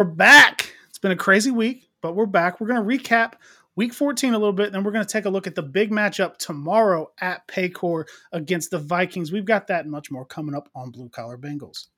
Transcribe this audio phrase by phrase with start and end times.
[0.00, 0.74] We're back.
[0.88, 2.58] It's been a crazy week, but we're back.
[2.58, 3.34] We're going to recap
[3.76, 5.90] week 14 a little bit, then we're going to take a look at the big
[5.90, 9.30] matchup tomorrow at Paycor against the Vikings.
[9.30, 11.88] We've got that and much more coming up on Blue Collar Bengals.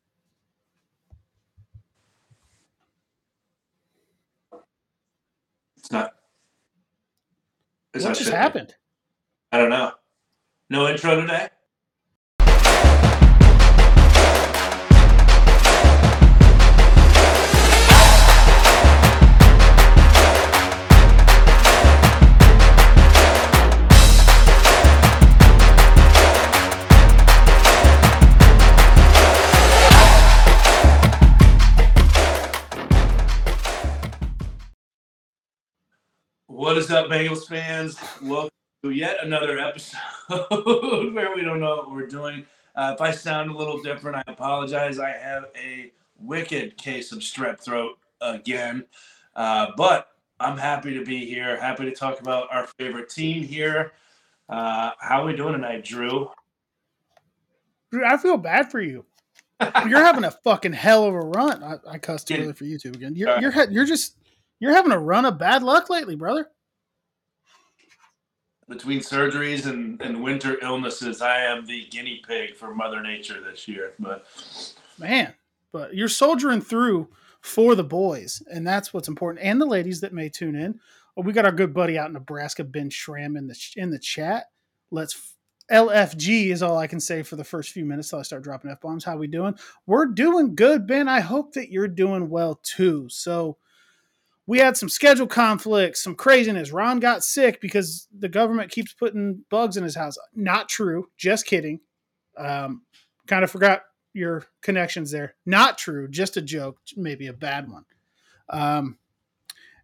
[5.77, 6.11] It's not.
[7.95, 8.75] It's what not just happened?
[9.53, 9.93] I don't know.
[10.69, 11.51] No intro today?
[36.53, 37.97] What is up, Bengals fans?
[38.21, 38.51] Welcome
[38.83, 39.97] to yet another episode
[40.29, 42.45] where we don't know what we're doing.
[42.77, 44.99] Uh, if I sound a little different, I apologize.
[44.99, 48.85] I have a wicked case of strep throat again.
[49.35, 50.09] Uh, but
[50.41, 51.59] I'm happy to be here.
[51.59, 53.93] Happy to talk about our favorite team here.
[54.47, 56.29] Uh, how are we doing tonight, Drew?
[57.91, 59.07] Drew, I feel bad for you.
[59.89, 61.65] You're having a fucking hell of a run.
[61.65, 63.15] I, I cussed earlier for YouTube again.
[63.17, 64.17] You're, you're you're just
[64.63, 66.49] you're having a run of bad luck lately, brother.
[68.69, 73.67] Between surgeries and, and winter illnesses, I am the guinea pig for Mother Nature this
[73.67, 73.95] year.
[73.99, 74.25] But
[75.01, 75.35] man,
[75.73, 77.09] but you're soldiering through
[77.41, 80.79] for the boys, and that's what's important, and the ladies that may tune in.
[81.17, 84.45] We got our good buddy out in Nebraska, Ben Schramm, in the in the chat.
[84.93, 85.35] Let's
[85.73, 88.71] LFG is all I can say for the first few minutes till I start dropping
[88.71, 89.03] f bombs.
[89.03, 89.57] How we doing?
[89.87, 91.09] We're doing good, Ben.
[91.09, 93.09] I hope that you're doing well too.
[93.11, 93.59] So
[94.47, 96.73] we had some schedule conflicts, some craziness.
[96.73, 100.17] Ron got sick because the government keeps putting bugs in his house.
[100.35, 101.09] Not true.
[101.17, 101.81] Just kidding.
[102.37, 102.83] Um,
[103.27, 103.83] kind of forgot
[104.13, 105.35] your connections there.
[105.47, 106.09] Not true.
[106.09, 106.79] Just a joke.
[106.97, 107.85] Maybe a bad one.
[108.49, 108.99] Um,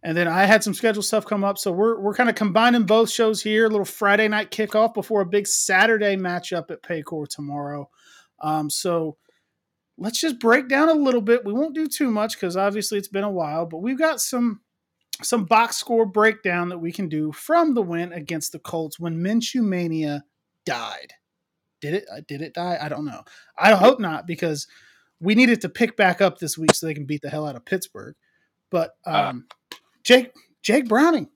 [0.03, 2.85] and then I had some schedule stuff come up, so we're we're kind of combining
[2.85, 3.67] both shows here.
[3.67, 7.91] A little Friday night kickoff before a big Saturday matchup at Paycor tomorrow.
[8.41, 9.17] Um, so
[9.99, 11.45] let's just break down a little bit.
[11.45, 14.61] We won't do too much because obviously it's been a while, but we've got some
[15.21, 19.19] some box score breakdown that we can do from the win against the Colts when
[19.19, 20.25] Minshew Mania
[20.65, 21.15] died.
[21.81, 22.07] Did it?
[22.11, 22.79] Uh, did it die?
[22.81, 23.23] I don't know.
[23.59, 24.67] I hope not because
[25.21, 27.57] we needed to pick back up this week so they can beat the hell out
[27.57, 28.15] of Pittsburgh.
[28.71, 29.31] But ah.
[29.31, 29.47] um,
[30.05, 30.33] Jake
[30.63, 31.29] Jake Browning,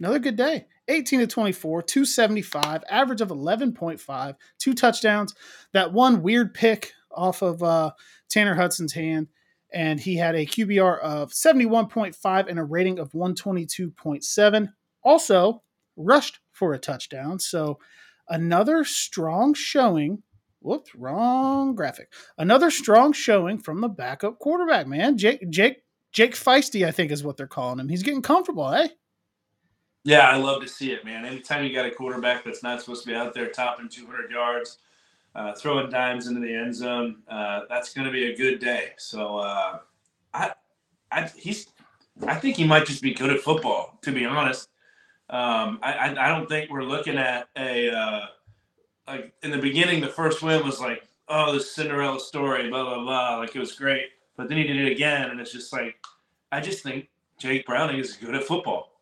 [0.00, 0.66] another good day.
[0.88, 5.34] 18 to 24, 275, average of 11.5, two touchdowns.
[5.72, 7.90] That one weird pick off of uh,
[8.28, 9.28] Tanner Hudson's hand,
[9.72, 14.68] and he had a QBR of 71.5 and a rating of 122.7.
[15.02, 15.62] Also,
[15.96, 17.38] rushed for a touchdown.
[17.38, 17.78] So,
[18.28, 20.22] another strong showing.
[20.60, 22.12] Whoops, wrong graphic.
[22.38, 25.16] Another strong showing from the backup quarterback, man.
[25.16, 25.82] Jake, Jake,
[26.12, 27.88] Jake Feisty, I think is what they're calling him.
[27.88, 28.88] He's getting comfortable, eh?
[30.06, 31.24] Yeah, I love to see it, man.
[31.24, 34.78] Anytime you got a quarterback that's not supposed to be out there topping 200 yards,
[35.36, 37.16] uh, throwing dimes into the end zone.
[37.28, 38.92] Uh, that's going to be a good day.
[38.96, 39.78] So uh,
[40.32, 40.52] I,
[41.12, 41.68] I, he's,
[42.26, 43.98] I think he might just be good at football.
[44.02, 44.70] To be honest,
[45.28, 48.26] um, I, I, don't think we're looking at a uh,
[49.06, 50.00] like in the beginning.
[50.00, 53.36] The first win was like, oh, this Cinderella story, blah blah blah.
[53.36, 55.96] Like it was great, but then he did it again, and it's just like,
[56.50, 57.08] I just think
[57.38, 58.95] Jake Browning is good at football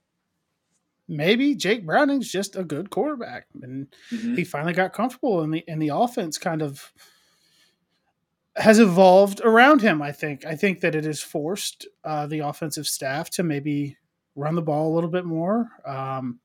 [1.09, 4.35] maybe Jake Browning's just a good quarterback, and mm-hmm.
[4.35, 6.93] he finally got comfortable, and the and the offense kind of
[8.57, 10.01] has evolved around him.
[10.03, 10.45] I think.
[10.45, 13.97] I think that it has forced uh, the offensive staff to maybe
[14.37, 15.71] run the ball a little bit more.
[15.87, 16.41] Um,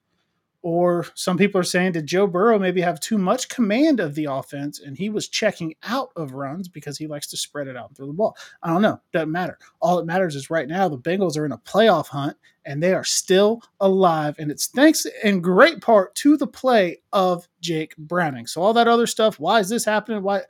[0.62, 4.26] or some people are saying, did Joe Burrow maybe have too much command of the
[4.26, 7.90] offense and he was checking out of runs because he likes to spread it out
[7.90, 8.36] and throw the ball?
[8.62, 9.00] I don't know.
[9.14, 9.58] Doesn't matter.
[9.82, 12.94] All that matters is right now the Bengals are in a playoff hunt and they
[12.94, 14.36] are still alive.
[14.38, 18.46] And it's thanks in great part to the play of Jake Browning.
[18.46, 20.24] So all that other stuff, why is this happening?
[20.24, 20.42] Why?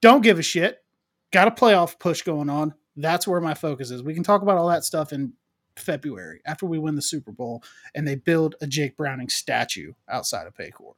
[0.00, 0.82] Don't give a shit.
[1.30, 2.74] Got a playoff push going on.
[2.96, 4.02] That's where my focus is.
[4.02, 5.32] We can talk about all that stuff in
[5.76, 7.62] February after we win the Super Bowl
[7.94, 10.94] and they build a Jake Browning statue outside of Paycor.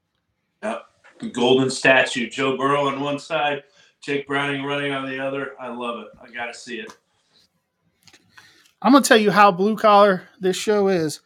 [0.62, 0.82] Yep.
[1.32, 2.28] Golden statue.
[2.28, 3.62] Joe Burrow on one side,
[4.02, 5.52] Jake Browning running on the other.
[5.60, 6.08] I love it.
[6.20, 6.92] I got to see it.
[8.82, 11.20] I'm going to tell you how blue collar this show is.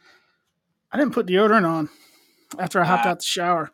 [0.93, 1.89] I didn't put deodorant on
[2.59, 3.11] after I hopped ah.
[3.11, 3.73] out the shower.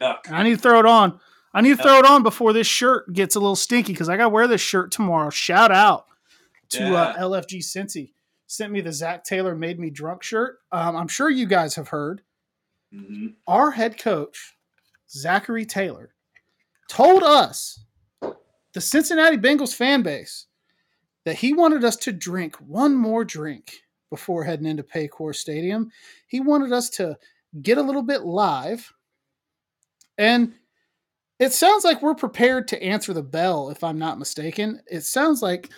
[0.00, 1.20] I need to throw it on.
[1.52, 4.16] I need to throw it on before this shirt gets a little stinky because I
[4.16, 5.30] got to wear this shirt tomorrow.
[5.30, 6.06] Shout out
[6.70, 6.94] to yeah.
[6.94, 8.12] uh, LFG Cincy
[8.50, 10.58] sent me the Zac Taylor made me drunk shirt.
[10.72, 12.20] Um, I'm sure you guys have heard.
[12.92, 13.28] Mm-hmm.
[13.46, 14.56] Our head coach,
[15.08, 16.14] Zachary Taylor,
[16.88, 17.84] told us,
[18.72, 20.46] the Cincinnati Bengals fan base,
[21.24, 25.92] that he wanted us to drink one more drink before heading into Paycor Stadium.
[26.26, 27.16] He wanted us to
[27.62, 28.92] get a little bit live.
[30.18, 30.54] And
[31.38, 34.80] it sounds like we're prepared to answer the bell, if I'm not mistaken.
[34.90, 35.70] It sounds like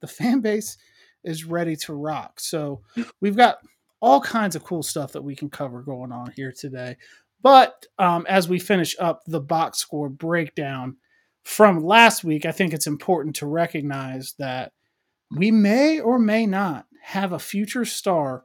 [0.00, 0.76] the fan base
[1.26, 2.40] is ready to rock.
[2.40, 2.80] So
[3.20, 3.58] we've got
[4.00, 6.96] all kinds of cool stuff that we can cover going on here today.
[7.42, 10.96] But um, as we finish up the box score breakdown
[11.44, 14.72] from last week, I think it's important to recognize that
[15.36, 18.44] we may or may not have a future star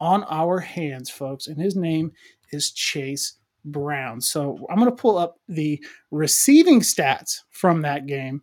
[0.00, 2.12] on our hands, folks, and his name
[2.52, 4.20] is Chase Brown.
[4.20, 8.42] So I'm going to pull up the receiving stats from that game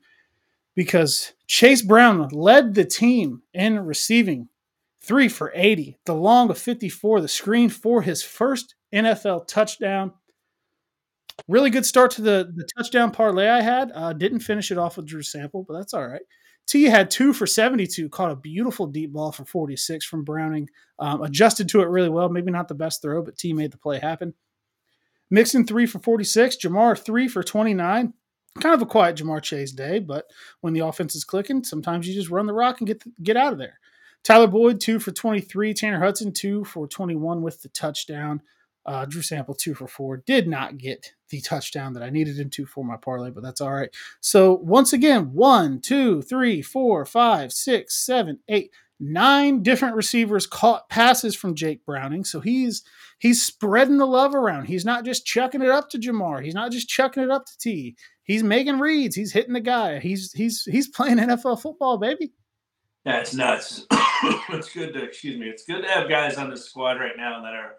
[0.75, 4.49] because Chase Brown led the team in receiving
[5.01, 10.13] three for 80, the long of 54, the screen for his first NFL touchdown.
[11.47, 13.91] Really good start to the, the touchdown parlay I had.
[13.93, 16.21] Uh, didn't finish it off with Drew Sample, but that's all right.
[16.65, 20.69] T had two for 72, caught a beautiful deep ball for 46 from Browning.
[20.99, 22.29] Um, adjusted to it really well.
[22.29, 24.33] Maybe not the best throw, but T made the play happen.
[25.29, 26.57] Mixon three for 46.
[26.57, 28.13] Ja'Marr three for 29.
[28.59, 30.25] Kind of a quiet Ja'Marr Chase day, but
[30.61, 33.35] when the offense is clicking, sometimes you just run the rock and get the, get
[33.37, 33.79] out of there.
[34.23, 35.73] Tyler Boyd two for 23.
[35.73, 38.41] Tanner Hudson two for 21 with the touchdown.
[38.85, 42.49] Uh, Drew Sample two for four did not get the touchdown that I needed him
[42.51, 43.89] to for my parlay, but that's all right.
[44.19, 50.89] So once again, one, two, three, four, five, six, seven, eight, nine different receivers caught
[50.89, 52.23] passes from Jake Browning.
[52.25, 52.83] So he's
[53.19, 54.65] he's spreading the love around.
[54.65, 56.43] He's not just chucking it up to Ja'Marr.
[56.43, 57.95] He's not just chucking it up to T.
[58.23, 59.15] He's making reads.
[59.15, 59.99] He's hitting the guy.
[59.99, 62.31] He's he's he's playing NFL football, baby.
[63.03, 63.85] That's nuts.
[64.49, 65.47] it's good to excuse me.
[65.49, 67.75] It's good to have guys on the squad right now that are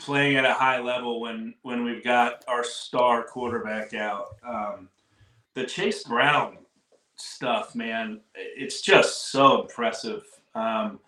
[0.00, 4.28] playing at a high level when when we've got our star quarterback out.
[4.46, 4.88] Um,
[5.54, 6.56] the Chase Brown
[7.16, 10.24] stuff, man, it's just so impressive.
[10.54, 10.98] Um,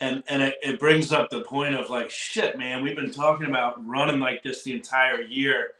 [0.00, 3.48] and and it, it brings up the point of like, shit, man, we've been talking
[3.48, 5.72] about running like this the entire year.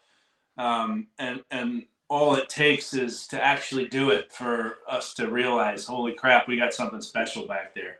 [0.56, 5.84] Um, and and all it takes is to actually do it for us to realize,
[5.84, 7.98] holy crap, we got something special back there.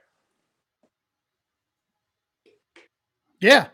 [3.40, 3.68] Yeah,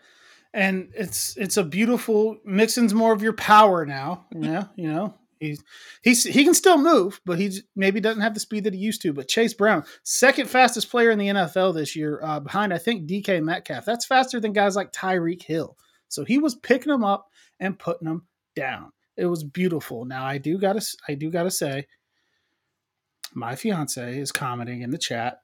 [0.53, 4.27] and it's it's a beautiful Mixon's more of your power now.
[4.35, 5.15] Yeah, you know
[5.45, 5.63] he's
[6.03, 9.03] he's he can still move, but he maybe doesn't have the speed that he used
[9.03, 9.13] to.
[9.13, 13.09] But Chase Brown, second fastest player in the NFL this year, uh, behind I think
[13.09, 13.85] DK Metcalf.
[13.85, 15.77] That's faster than guys like Tyreek Hill.
[16.09, 17.29] So he was picking them up
[17.61, 18.93] and putting them down.
[19.17, 20.05] It was beautiful.
[20.05, 21.87] Now I do gotta I do gotta say,
[23.35, 25.41] my fiance is commenting in the chat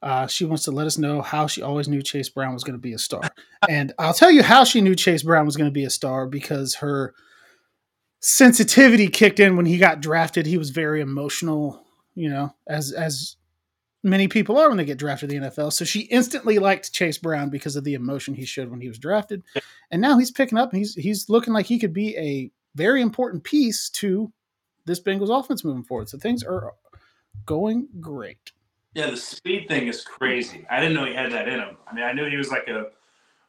[0.00, 2.76] uh, she wants to let us know how she always knew Chase Brown was going
[2.76, 3.22] to be a star.
[3.68, 6.26] and I'll tell you how she knew Chase Brown was going to be a star
[6.26, 7.14] because her
[8.20, 10.46] sensitivity kicked in when he got drafted.
[10.46, 11.84] He was very emotional,
[12.14, 13.36] you know, as as
[14.04, 15.72] many people are when they get drafted in the NFL.
[15.72, 18.98] So she instantly liked Chase Brown because of the emotion he showed when he was
[18.98, 19.42] drafted.
[19.90, 23.02] And now he's picking up and he's he's looking like he could be a very
[23.02, 24.32] important piece to
[24.86, 26.08] this Bengals offense moving forward.
[26.08, 26.72] So things are
[27.44, 28.52] going great.
[28.94, 30.64] Yeah, the speed thing is crazy.
[30.70, 31.76] I didn't know he had that in him.
[31.86, 32.86] I mean, I knew he was like a,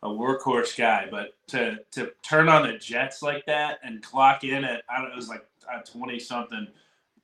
[0.03, 4.63] a workhorse guy, but to to turn on the Jets like that and clock in
[4.63, 6.67] at I don't know, it was like uh, twenty something.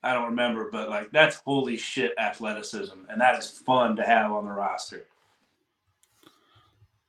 [0.04, 4.32] I don't remember, but like that's holy shit athleticism, and that is fun to have
[4.32, 5.08] on the roster.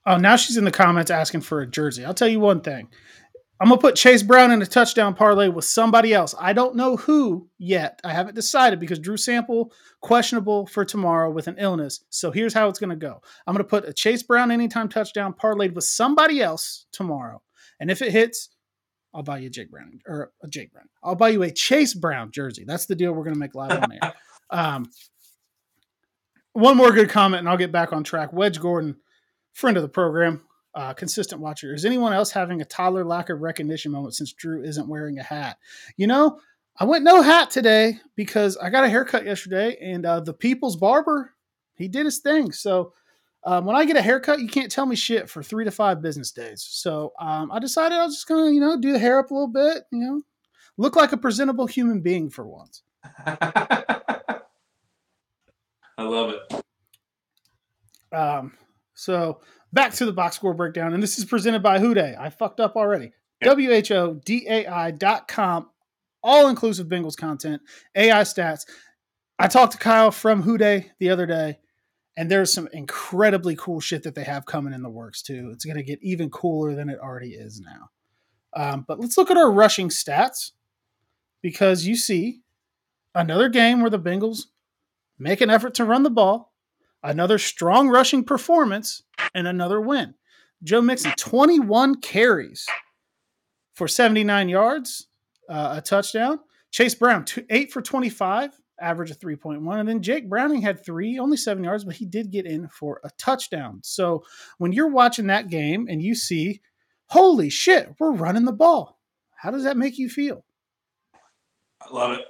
[0.06, 2.04] Oh, now she's in the comments asking for a jersey.
[2.04, 2.88] I'll tell you one thing.
[3.58, 6.34] I'm gonna put Chase Brown in a touchdown parlay with somebody else.
[6.38, 8.00] I don't know who yet.
[8.04, 9.72] I haven't decided because Drew Sample
[10.02, 12.04] questionable for tomorrow with an illness.
[12.10, 13.22] So here's how it's gonna go.
[13.46, 17.42] I'm gonna put a Chase Brown anytime touchdown parlayed with somebody else tomorrow,
[17.80, 18.50] and if it hits,
[19.14, 20.88] I'll buy you a Jake Brown or a Jake Brown.
[21.02, 22.64] I'll buy you a Chase Brown jersey.
[22.66, 24.14] That's the deal we're gonna make live on air.
[24.48, 24.88] Um,
[26.52, 28.32] one more good comment, and I'll get back on track.
[28.32, 28.94] Wedge Gordon,
[29.54, 30.42] friend of the program,
[30.76, 31.74] uh, consistent watcher.
[31.74, 35.22] Is anyone else having a toddler lack of recognition moment since Drew isn't wearing a
[35.22, 35.58] hat?
[35.96, 36.38] You know,
[36.78, 40.76] I went no hat today because I got a haircut yesterday, and uh, the people's
[40.76, 41.32] barber
[41.76, 42.52] he did his thing.
[42.52, 42.92] So
[43.44, 46.02] um, when I get a haircut, you can't tell me shit for three to five
[46.02, 46.66] business days.
[46.68, 49.34] So um, I decided I was just gonna, you know, do the hair up a
[49.34, 50.22] little bit, you know,
[50.76, 52.82] look like a presentable human being for once.
[53.26, 54.42] I
[55.98, 56.64] love it.
[58.14, 58.54] Um,
[58.94, 59.40] so
[59.76, 62.18] back to the box score breakdown, and this is presented by Whodai.
[62.18, 63.12] I fucked up already.
[63.42, 65.68] W H O D A I dot com,
[66.22, 67.62] all inclusive Bengals content,
[67.94, 68.62] AI stats.
[69.38, 71.58] I talked to Kyle from Whodai the other day,
[72.16, 75.50] and there's some incredibly cool shit that they have coming in the works too.
[75.52, 77.90] It's going to get even cooler than it already is now.
[78.56, 80.52] Um, but let's look at our rushing stats
[81.42, 82.40] because you see
[83.14, 84.44] another game where the Bengals
[85.18, 86.54] make an effort to run the ball,
[87.02, 89.02] another strong rushing performance,
[89.36, 90.14] and another win.
[90.64, 92.66] Joe Mixon, 21 carries
[93.74, 95.06] for 79 yards,
[95.48, 96.40] uh, a touchdown.
[96.72, 98.50] Chase Brown, two, 8 for 25,
[98.80, 99.78] average of 3.1.
[99.78, 103.00] And then Jake Browning had three, only seven yards, but he did get in for
[103.04, 103.80] a touchdown.
[103.84, 104.24] So
[104.58, 106.60] when you're watching that game and you see,
[107.06, 108.98] holy shit, we're running the ball,
[109.36, 110.44] how does that make you feel?
[111.80, 112.24] I love it.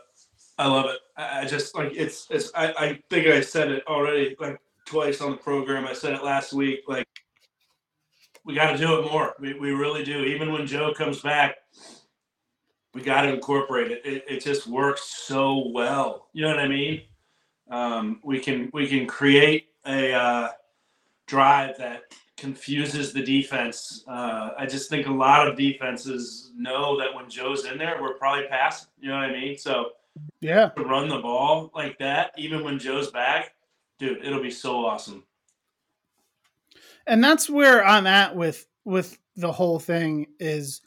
[0.58, 0.98] I love it.
[1.16, 5.32] I just like it's it's I, I think I said it already like twice on
[5.32, 5.86] the program.
[5.86, 6.80] I said it last week.
[6.88, 7.06] Like
[8.44, 9.34] we got to do it more.
[9.38, 10.24] We, we really do.
[10.24, 11.56] Even when Joe comes back,
[12.94, 14.06] we got to incorporate it.
[14.06, 14.24] it.
[14.28, 16.28] It just works so well.
[16.32, 17.02] You know what I mean?
[17.68, 20.48] Um, we can we can create a uh,
[21.26, 22.04] drive that
[22.36, 24.04] confuses the defense.
[24.06, 28.14] Uh, I just think a lot of defenses know that when Joe's in there, we're
[28.14, 28.88] probably passing.
[29.00, 29.58] You know what I mean?
[29.58, 29.90] So
[30.40, 33.55] yeah, to run the ball like that, even when Joe's back,
[33.98, 35.24] dude, it'll be so awesome.
[37.06, 40.80] And that's where I'm at with with the whole thing is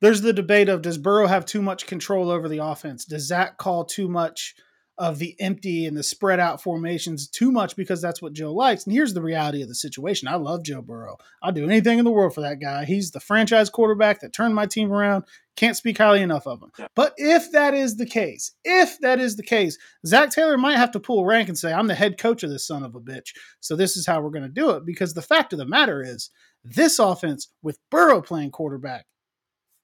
[0.00, 3.04] there's the debate of does Burrow have too much control over the offense?
[3.04, 4.54] Does Zac call too much
[4.96, 8.84] of the empty and the spread out formations too much because that's what Joe likes.
[8.84, 10.28] And here's the reality of the situation.
[10.28, 11.16] I love Joe Burrow.
[11.42, 12.84] I'll do anything in the world for that guy.
[12.84, 15.24] He's the franchise quarterback that turned my team around.
[15.56, 16.70] Can't speak highly enough of him.
[16.94, 20.92] But if that is the case, if that is the case, Zac Taylor might have
[20.92, 23.30] to pull rank and say, I'm the head coach of this son of a bitch.
[23.60, 24.84] So this is how we're going to do it.
[24.86, 26.30] Because the fact of the matter is,
[26.64, 29.06] this offense with Burrow playing quarterback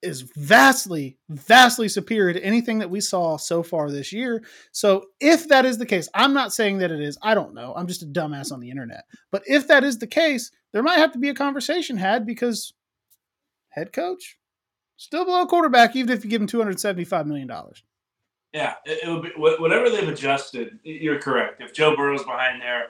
[0.01, 4.43] is vastly, vastly superior to anything that we saw so far this year.
[4.71, 7.17] So, if that is the case, I'm not saying that it is.
[7.21, 7.73] I don't know.
[7.75, 9.05] I'm just a dumbass on the internet.
[9.31, 12.73] But if that is the case, there might have to be a conversation had because
[13.69, 14.37] head coach
[14.97, 17.83] still below quarterback, even if you give him 275 million dollars.
[18.53, 20.79] Yeah, it, would be whatever they've adjusted.
[20.83, 21.61] You're correct.
[21.61, 22.87] If Joe Burrow's behind there,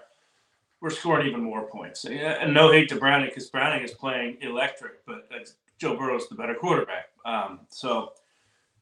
[0.82, 2.03] we're scoring even more points.
[2.06, 5.30] And no hate to Browning because Browning is playing electric, but
[5.82, 7.06] Joe Burrow's the better quarterback.
[7.26, 8.14] Um, so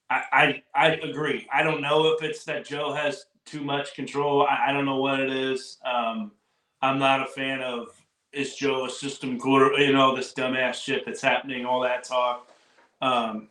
[0.10, 1.48] I, I, I agree.
[1.52, 4.46] I don't know if it's that Joe has too much control.
[4.46, 5.78] I, I don't know what it is.
[5.86, 6.34] Um,
[6.82, 7.88] I'm not a fan of
[8.34, 9.80] is Joe a system quarter?
[9.80, 12.50] You know this dumbass shit that's happening, all that talk.
[13.02, 13.48] Um,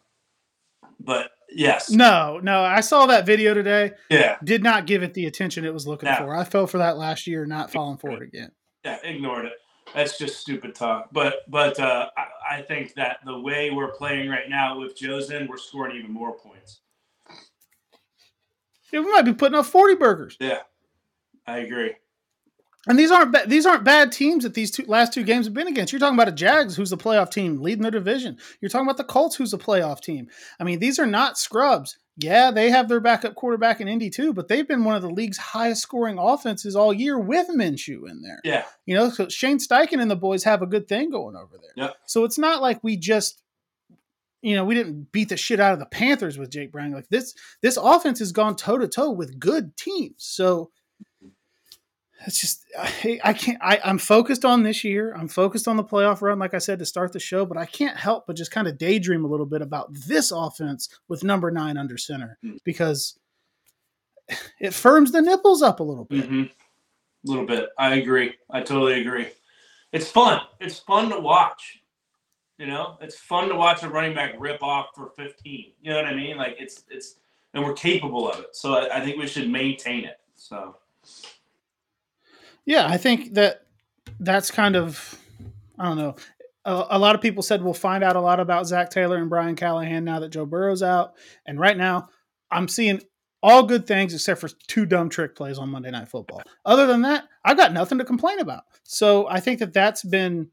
[1.01, 2.63] but yes, no, no.
[2.63, 3.93] I saw that video today.
[4.11, 6.37] Yeah, did not give it the attention it was looking for.
[6.37, 8.53] I fell for that last year, not falling for it again.
[8.85, 9.55] Yeah, ignored it
[9.95, 11.09] that's just stupid talk.
[11.13, 15.31] But but uh, I, I, think that the way we're playing right now with Joe's
[15.31, 16.81] in, we're scoring even more points.
[18.93, 20.37] Yeah, we might be putting up forty burgers.
[20.41, 20.61] Yeah,
[21.47, 21.95] I agree.
[22.87, 25.55] And these aren't ba- these aren't bad teams that these two last two games have
[25.55, 25.93] been against.
[25.93, 28.39] You're talking about a Jags who's a playoff team leading their division.
[28.61, 30.29] You're talking about the Colts who's a playoff team.
[30.59, 31.99] I mean, these are not scrubs.
[32.21, 35.11] Yeah, they have their backup quarterback in Indy too, but they've been one of the
[35.11, 38.41] league's highest scoring offenses all year with Minshew in there.
[38.43, 38.65] Yeah.
[38.87, 41.71] You know, so Shane Steichen and the boys have a good thing going over there.
[41.77, 41.93] Yeah.
[42.07, 43.41] So it's not like we just
[44.43, 46.93] you know, we didn't beat the shit out of the Panthers with Jake Brown.
[46.93, 50.17] Like this this offense has gone toe to toe with good teams.
[50.19, 50.71] So
[52.27, 55.15] it's just I, I can't I, I'm focused on this year.
[55.15, 57.67] I'm focused on the playoff run, like I said, to start the show, but I
[57.67, 61.51] can't help but just kind of daydream a little bit about this offense with number
[61.51, 62.59] nine under center mm.
[62.65, 63.19] because
[64.61, 66.25] it firms the nipples up a little bit.
[66.25, 66.43] Mm-hmm.
[66.43, 67.71] A little bit.
[67.79, 68.35] I agree.
[68.51, 69.29] I totally agree.
[69.93, 70.41] It's fun.
[70.61, 71.81] It's fun to watch.
[72.59, 75.73] You know, it's fun to watch a running back rip off for 15.
[75.81, 76.37] You know what I mean?
[76.37, 77.17] Like it's it's
[77.55, 78.57] and we're capable of it.
[78.57, 80.19] So I, I think we should maintain it.
[80.35, 80.77] So
[82.69, 83.63] yeah, I think that
[84.21, 85.19] that's kind of
[85.79, 86.17] I don't know.
[86.67, 89.31] A, a, lot of people said we'll find out a lot about Zac Taylor and
[89.31, 91.15] Brian Callahan now that Joe Burrow's out.
[91.47, 92.09] And right now,
[92.51, 93.01] I'm seeing
[93.43, 96.43] all good things except for two dumb trick plays on Monday Night Football.
[96.67, 98.65] Other than that, I've got nothing to complain about.
[98.85, 100.51] So I think that that's been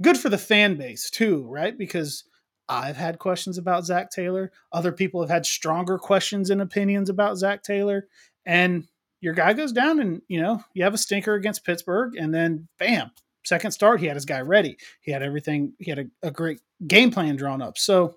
[0.00, 1.76] good for the fan base too, right?
[1.76, 2.22] Because
[2.68, 4.52] I've had questions about Zac Taylor.
[4.72, 8.06] Other people have had stronger questions and opinions about Zac Taylor.
[8.46, 8.86] And
[9.20, 12.68] your guy goes down and you know you have a stinker against Pittsburgh, and then
[12.78, 13.10] bam,
[13.44, 14.76] second start he had his guy ready.
[15.00, 15.74] He had everything.
[15.78, 17.78] He had a, a great game plan drawn up.
[17.78, 18.16] So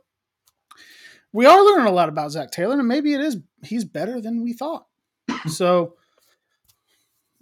[1.31, 4.43] we are learning a lot about zac Taylor, and maybe it is he's better than
[4.43, 4.87] we thought.
[5.47, 5.95] so.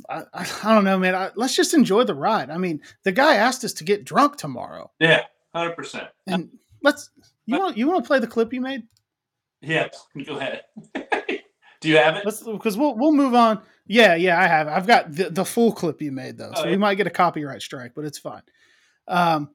[0.09, 1.13] I, I, I, don't know, man.
[1.13, 2.49] I, let's just enjoy the ride.
[2.49, 4.89] I mean, the guy asked us to get drunk tomorrow.
[4.99, 6.07] Yeah, hundred percent.
[6.25, 6.49] And
[6.81, 7.11] let's
[7.45, 8.83] you want you want to play the clip you made?
[9.61, 9.89] Yeah,
[10.25, 10.63] go ahead.
[11.81, 12.23] Do you have it?
[12.23, 13.61] Because we'll we'll move on.
[13.87, 14.67] Yeah, yeah, I have.
[14.67, 16.71] I've got the, the full clip you made though, so oh, yeah.
[16.71, 18.43] we might get a copyright strike, but it's fine.
[19.07, 19.49] Um,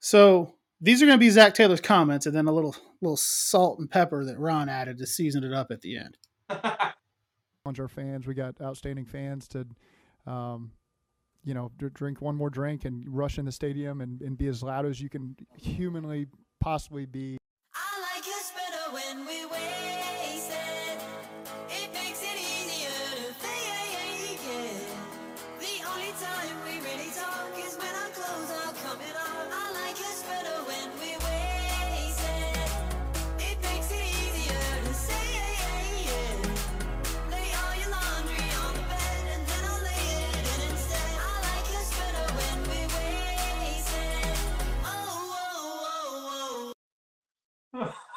[0.00, 3.78] so these are going to be Zac Taylor's comments, and then a little little salt
[3.78, 6.16] and pepper that Ron added to season it up at the end.
[7.78, 8.26] our fans.
[8.26, 9.66] We got outstanding fans to,
[10.26, 10.72] um,
[11.44, 14.62] you know, drink one more drink and rush in the stadium and, and be as
[14.62, 16.26] loud as you can humanly
[16.60, 17.38] possibly be.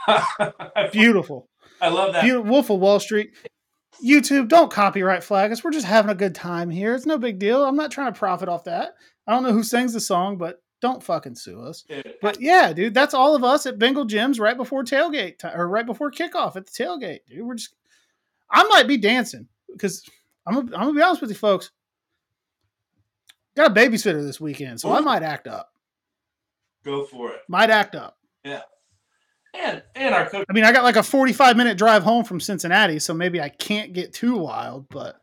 [0.92, 1.50] Beautiful.
[1.82, 2.24] I love that.
[2.24, 2.50] Beautiful.
[2.50, 3.32] Wolf of Wall Street.
[4.04, 5.64] YouTube, don't copyright flag us.
[5.64, 6.94] We're just having a good time here.
[6.94, 7.66] It's no big deal.
[7.66, 8.94] I'm not trying to profit off that.
[9.26, 11.84] I don't know who sings the song, but don't fucking sue us.
[12.22, 15.68] But yeah, dude, that's all of us at Bengal Jim's right before tailgate time, or
[15.68, 17.20] right before kickoff at the tailgate.
[17.28, 17.76] Dude, we're just.
[18.50, 20.04] I might be dancing because
[20.46, 20.58] I'm.
[20.58, 21.72] I'm gonna be honest with you, folks.
[23.56, 24.94] Got a babysitter this weekend, so Ooh.
[24.94, 25.72] I might act up.
[26.84, 27.42] Go for it.
[27.48, 28.18] Might act up.
[28.44, 28.62] Yeah.
[29.54, 30.46] And and our coach.
[30.50, 33.50] I mean, I got like a 45 minute drive home from Cincinnati, so maybe I
[33.50, 35.20] can't get too wild, but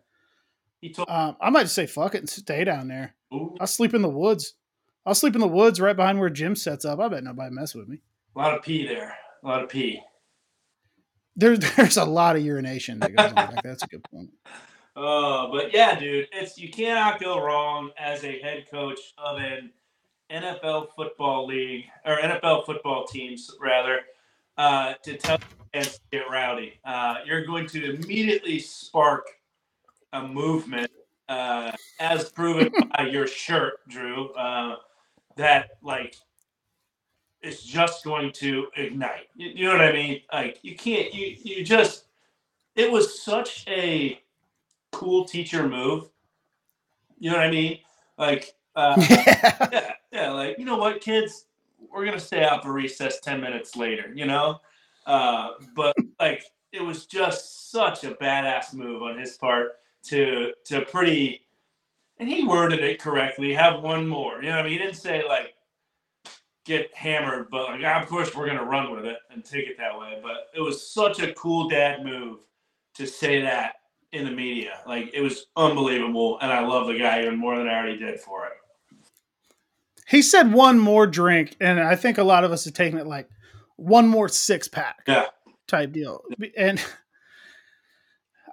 [0.81, 3.15] he told um, I might just say fuck it and stay down there.
[3.33, 3.57] Ooh.
[3.61, 4.55] I'll sleep in the woods.
[5.07, 7.01] I'll sleep in the woods right behind where Jim sets up.
[7.01, 8.01] I bet nobody mess with me.
[8.35, 9.17] A lot of pee there.
[9.43, 10.01] A lot of pee.
[11.37, 13.59] There's there's a lot of urination that goes on.
[13.63, 14.31] That's a good point.
[14.97, 19.73] Uh, but yeah, dude, it's you cannot go wrong as a head coach of an
[20.31, 24.03] NFL football league or NFL football teams rather
[24.57, 25.39] uh, to tell
[25.73, 26.81] fans to get rowdy.
[26.85, 29.27] Uh, you're going to immediately spark
[30.13, 30.91] a movement,
[31.29, 34.31] uh, as proven by your shirt, Drew.
[34.31, 34.77] Uh,
[35.37, 36.17] that like
[37.43, 39.29] it's just going to ignite.
[39.35, 40.21] You, you, know what I mean?
[40.33, 41.13] Like you can't.
[41.13, 42.05] You you just.
[42.77, 44.21] It was such a
[44.91, 46.09] cool teacher move.
[47.19, 47.79] You know what I mean?
[48.19, 48.95] Like uh,
[49.71, 50.31] yeah, yeah.
[50.31, 51.47] Like you know what, kids
[51.93, 54.61] we're gonna stay out for recess 10 minutes later you know?
[55.07, 59.73] Uh, but like it was just such a badass move on his part
[60.05, 61.43] to to pretty
[62.19, 64.73] and he worded it correctly have one more you know i mean?
[64.73, 65.55] He didn't say like
[66.65, 69.99] get hammered but like of course we're gonna run with it and take it that
[69.99, 72.39] way but it was such a cool dad move
[72.95, 73.75] to say that
[74.13, 77.69] in the media like it was unbelievable and i love the guy even more than
[77.69, 78.53] i already did for it
[80.07, 83.07] he said one more drink, and I think a lot of us have taken it
[83.07, 83.29] like
[83.77, 85.27] one more six pack, yeah,
[85.67, 86.23] type deal.
[86.57, 86.83] And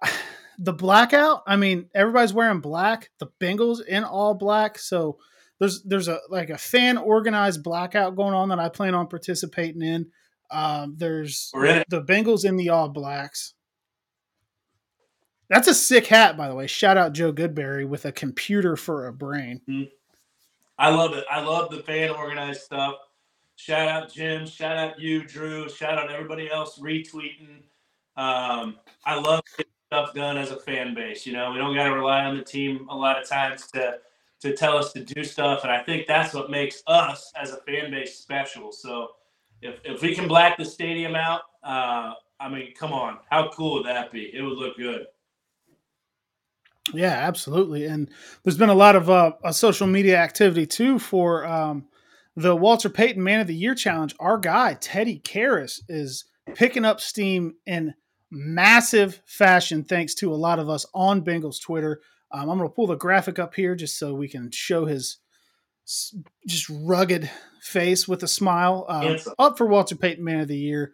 [0.59, 3.09] the blackout, I mean, everybody's wearing black.
[3.19, 5.17] The Bengals in all black, so
[5.59, 9.81] there's there's a like a fan organized blackout going on that I plan on participating
[9.81, 10.07] in.
[10.49, 11.51] Um, there's
[11.89, 13.53] the Bengals in the all blacks.
[15.49, 16.65] That's a sick hat, by the way.
[16.67, 19.59] Shout out Joe Goodberry with a computer for a brain.
[19.69, 19.83] Mm-hmm.
[20.81, 21.25] I love it.
[21.29, 22.95] I love the fan organized stuff.
[23.55, 24.47] Shout out Jim.
[24.47, 25.69] Shout out you, Drew.
[25.69, 27.61] Shout out everybody else retweeting.
[28.17, 31.27] Um, I love getting stuff done as a fan base.
[31.27, 33.99] You know, we don't got to rely on the team a lot of times to
[34.39, 37.57] to tell us to do stuff, and I think that's what makes us as a
[37.57, 38.71] fan base special.
[38.71, 39.09] So
[39.61, 43.73] if if we can black the stadium out, uh, I mean, come on, how cool
[43.73, 44.31] would that be?
[44.33, 45.05] It would look good.
[46.93, 47.85] Yeah, absolutely.
[47.85, 48.09] And
[48.43, 51.85] there's been a lot of uh, social media activity too for um,
[52.35, 54.15] the Walter Payton Man of the Year challenge.
[54.19, 57.93] Our guy Teddy Karras is picking up steam in
[58.31, 62.01] massive fashion, thanks to a lot of us on Bengals Twitter.
[62.31, 65.17] Um, I'm going to pull the graphic up here just so we can show his
[66.47, 67.29] just rugged
[67.61, 68.85] face with a smile.
[68.87, 70.93] Um, up for Walter Payton Man of the Year.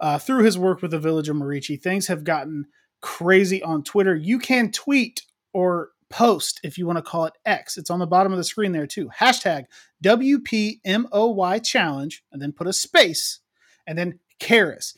[0.00, 2.66] Uh, through his work with the Village of Merici, things have gotten
[3.00, 4.14] crazy on Twitter.
[4.14, 7.76] You can tweet or post if you want to call it X.
[7.76, 9.10] It's on the bottom of the screen there too.
[9.18, 9.64] Hashtag
[10.04, 13.40] WPMOY challenge and then put a space
[13.86, 14.94] and then Karras.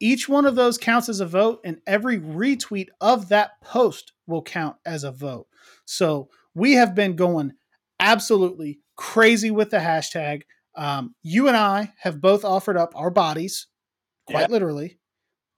[0.00, 4.42] Each one of those counts as a vote, and every retweet of that post will
[4.42, 5.46] count as a vote.
[5.84, 7.52] So we have been going
[8.00, 10.42] absolutely crazy with the hashtag.
[10.74, 13.68] Um, you and I have both offered up our bodies,
[14.26, 14.46] quite yeah.
[14.48, 14.98] literally,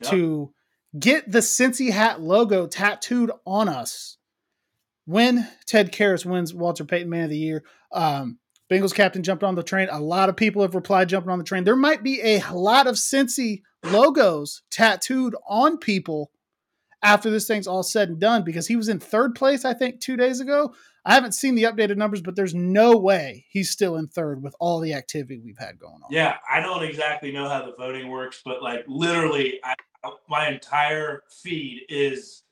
[0.03, 0.53] to
[0.99, 4.17] get the Cincy hat logo tattooed on us
[5.05, 7.65] when Ted Karras wins Walter Payton Man of the Year.
[7.93, 8.39] Um,
[8.71, 9.89] Bengals captain jumped on the train.
[9.91, 11.65] A lot of people have replied jumping on the train.
[11.65, 16.31] There might be a lot of Cincy logos tattooed on people
[17.03, 20.01] after this thing's all said and done because he was in third place, I think,
[20.01, 20.75] two days ago.
[21.05, 24.57] I haven't seen the updated numbers, but there's no way he's still in third with
[24.59, 26.11] all the activity we've had going on.
[26.11, 29.75] Yeah, I don't exactly know how the voting works, but like literally, I,
[30.29, 32.43] my entire feed is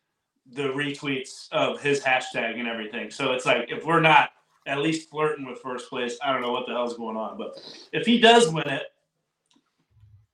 [0.52, 3.10] the retweets of his hashtag and everything.
[3.10, 4.30] So it's like if we're not
[4.66, 7.38] at least flirting with first place, I don't know what the hell's going on.
[7.38, 7.58] But
[7.92, 8.84] if he does win it,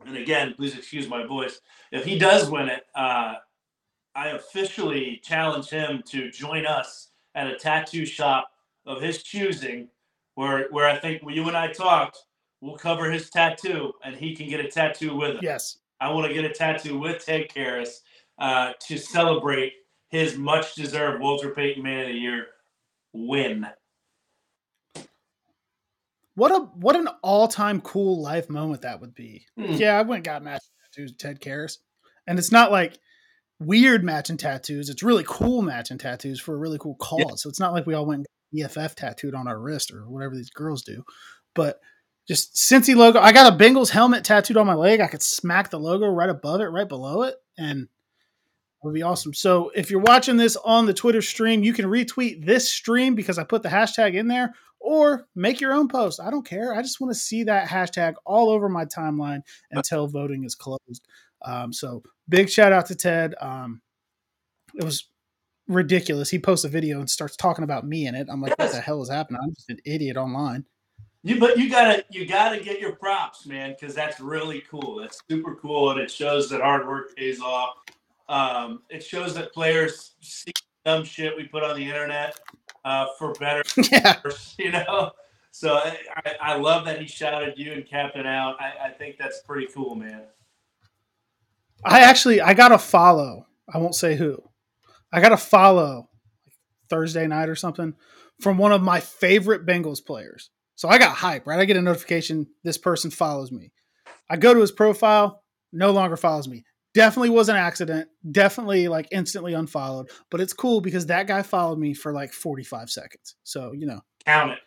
[0.06, 1.60] and again, please excuse my voice,
[1.92, 3.34] if he does win it, uh,
[4.14, 8.50] I officially challenge him to join us at a tattoo shop
[8.86, 9.88] of his choosing,
[10.34, 12.18] where where I think when you and I talked,
[12.60, 15.42] we'll cover his tattoo and he can get a tattoo with us.
[15.42, 15.78] Yes.
[16.00, 18.00] I want to get a tattoo with Ted Karras
[18.38, 19.72] uh, to celebrate
[20.08, 22.46] his much deserved Walter Payton Man of the Year
[23.12, 23.66] win.
[26.34, 29.46] What a what an all time cool life moment that would be.
[29.58, 29.72] Hmm.
[29.72, 31.78] Yeah, I went and got matching tattoos with Ted Karras,
[32.26, 32.98] and it's not like
[33.58, 34.88] weird matching tattoos.
[34.88, 37.18] It's really cool matching tattoos for a really cool cause.
[37.18, 37.34] Yeah.
[37.36, 38.26] So it's not like we all went
[38.58, 41.04] EFF tattooed on our wrist or whatever these girls do.
[41.54, 41.80] But
[42.30, 43.18] just Cincy logo.
[43.18, 45.00] I got a Bengals helmet tattooed on my leg.
[45.00, 47.88] I could smack the logo right above it, right below it, and it
[48.84, 49.34] would be awesome.
[49.34, 53.36] So if you're watching this on the Twitter stream, you can retweet this stream because
[53.36, 56.20] I put the hashtag in there, or make your own post.
[56.20, 56.72] I don't care.
[56.72, 59.40] I just want to see that hashtag all over my timeline
[59.72, 61.04] until voting is closed.
[61.44, 63.34] Um, so big shout out to Ted.
[63.40, 63.80] Um,
[64.76, 65.08] it was
[65.66, 66.30] ridiculous.
[66.30, 68.28] He posts a video and starts talking about me in it.
[68.30, 69.40] I'm like, what the hell is happening?
[69.42, 70.64] I'm just an idiot online.
[71.22, 74.96] You but you gotta you gotta get your props, man, because that's really cool.
[75.00, 77.76] That's super cool, and it shows that hard work pays off.
[78.28, 80.52] Um, it shows that players see
[80.84, 82.38] dumb shit we put on the internet
[82.86, 84.16] uh, for better, yeah.
[84.58, 85.10] you know.
[85.50, 88.56] So I, I, I love that he shouted you and Captain out.
[88.60, 90.22] I, I think that's pretty cool, man.
[91.84, 93.46] I actually I got a follow.
[93.72, 94.42] I won't say who.
[95.12, 96.08] I got a follow
[96.88, 97.94] Thursday night or something
[98.40, 100.50] from one of my favorite Bengals players.
[100.80, 101.60] So I got hype, right?
[101.60, 103.70] I get a notification this person follows me.
[104.30, 105.42] I go to his profile,
[105.74, 106.64] no longer follows me.
[106.94, 108.08] Definitely was an accident.
[108.32, 110.08] Definitely like instantly unfollowed.
[110.30, 113.34] But it's cool because that guy followed me for like 45 seconds.
[113.42, 114.58] So, you know, Count it.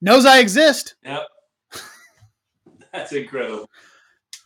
[0.00, 0.96] knows I exist.
[1.04, 1.28] Yep.
[2.92, 3.70] That's incredible.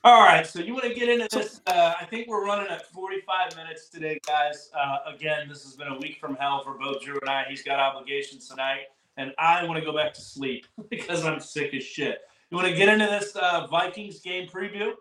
[0.05, 1.63] All right, so you want to get into this?
[1.67, 4.71] Uh, I think we're running at 45 minutes today, guys.
[4.79, 7.45] Uh, again, this has been a week from hell for both Drew and I.
[7.49, 8.85] He's got obligations tonight,
[9.21, 12.19] and I want to go back to sleep because I'm sick as shit.
[12.51, 14.93] You want to get into this uh, Vikings game preview?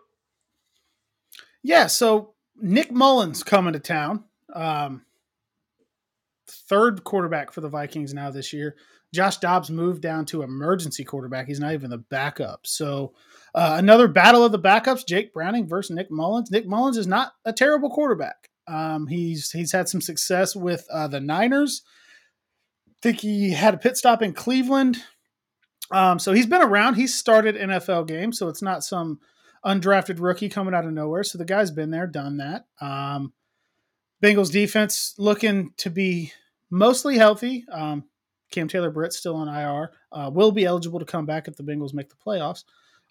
[1.62, 4.24] Yeah, so Nick Mullens coming to town.
[4.54, 5.02] Um,
[6.46, 8.76] third quarterback for the Vikings now this year.
[9.12, 11.48] Josh Dobbs moved down to emergency quarterback.
[11.48, 12.60] He's not even the backup.
[12.64, 13.14] So
[13.54, 16.50] uh, another battle of the backups: Jake Browning versus Nick Mullens.
[16.50, 18.50] Nick Mullens is not a terrible quarterback.
[18.68, 21.82] Um, he's he's had some success with uh, the Niners.
[23.02, 24.98] Think he had a pit stop in Cleveland.
[25.90, 26.94] Um, so he's been around.
[26.94, 29.20] He's started NFL games, so it's not some
[29.64, 31.24] undrafted rookie coming out of nowhere.
[31.24, 32.66] So the guy's been there, done that.
[32.80, 33.32] Um,
[34.22, 36.32] Bengals defense looking to be
[36.70, 37.64] mostly healthy.
[37.72, 38.04] Um,
[38.50, 39.90] Cam Taylor Britt still on IR.
[40.12, 42.64] Uh, will be eligible to come back if the Bengals make the playoffs.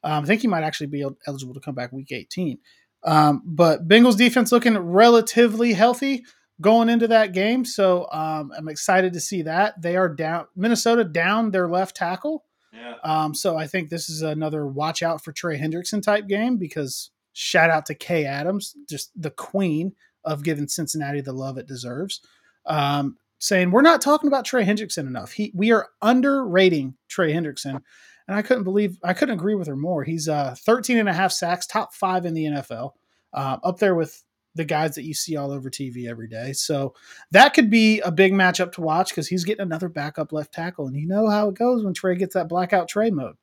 [0.03, 2.57] Um, I think he might actually be eligible to come back week 18.
[3.03, 6.25] Um, but Bengals defense looking relatively healthy
[6.61, 7.63] going into that game.
[7.65, 9.81] So um, I'm excited to see that.
[9.81, 12.45] They are down, Minnesota down their left tackle.
[12.73, 12.95] Yeah.
[13.03, 17.11] Um, so I think this is another watch out for Trey Hendrickson type game because
[17.33, 19.93] shout out to Kay Adams, just the queen
[20.23, 22.21] of giving Cincinnati the love it deserves.
[22.65, 25.31] Um, saying we're not talking about Trey Hendrickson enough.
[25.31, 27.81] He we are underrating Trey Hendrickson.
[28.27, 30.03] And I couldn't believe I couldn't agree with her more.
[30.03, 32.91] He's uh 13 and a half sacks, top five in the NFL,
[33.33, 34.23] uh, up there with
[34.55, 36.53] the guys that you see all over TV every day.
[36.53, 36.93] So
[37.31, 40.87] that could be a big matchup to watch because he's getting another backup left tackle,
[40.87, 43.35] and you know how it goes when Trey gets that blackout Trey mode.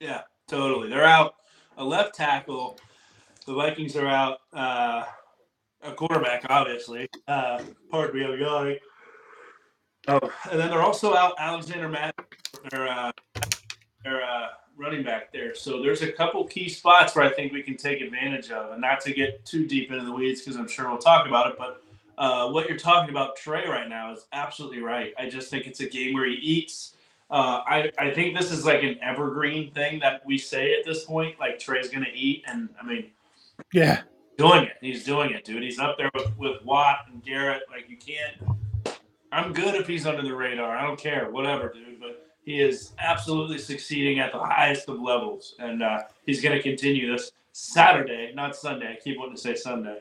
[0.00, 0.88] Yeah, totally.
[0.88, 1.34] They're out
[1.76, 2.78] a left tackle.
[3.46, 5.04] The Vikings are out uh,
[5.82, 7.08] a quarterback, obviously.
[7.26, 8.78] Uh, pardon me, yawning.
[10.06, 12.14] Oh, and then they're also out Alexander Matt,
[12.70, 13.12] their, uh,
[14.04, 14.46] their uh,
[14.78, 15.54] running back there.
[15.54, 18.80] So there's a couple key spots where I think we can take advantage of, and
[18.80, 21.58] not to get too deep into the weeds because I'm sure we'll talk about it.
[21.58, 21.82] But
[22.16, 25.12] uh, what you're talking about Trey right now is absolutely right.
[25.18, 26.94] I just think it's a game where he eats.
[27.30, 31.04] Uh, I, I think this is like an evergreen thing that we say at this
[31.04, 31.38] point.
[31.38, 33.10] Like Trey's going to eat, and I mean,
[33.72, 34.02] Yeah,
[34.38, 34.76] doing it.
[34.80, 35.62] He's doing it, dude.
[35.62, 37.62] He's up there with, with Watt and Garrett.
[37.70, 38.58] Like you can't.
[39.30, 40.76] I'm good if he's under the radar.
[40.76, 41.87] I don't care, whatever, dude.
[42.48, 47.12] He is absolutely succeeding at the highest of levels, and uh, he's going to continue
[47.12, 48.90] this Saturday, not Sunday.
[48.90, 49.98] I keep wanting to say Sunday.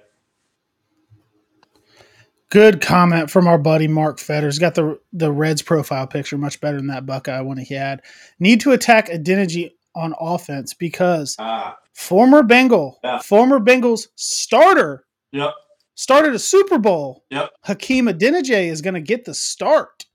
[2.50, 4.60] good comment from our buddy Mark Fetters.
[4.60, 8.02] Got the the Reds profile picture much better than that Buckeye one he had.
[8.40, 13.20] Need to attack Adeniji on offense because Ah, former Bengal, Yeah.
[13.20, 15.52] former Bengals starter yep.
[15.96, 17.26] started a Super Bowl.
[17.30, 17.50] Yep.
[17.64, 20.06] Hakeem Adeniji is going to get the start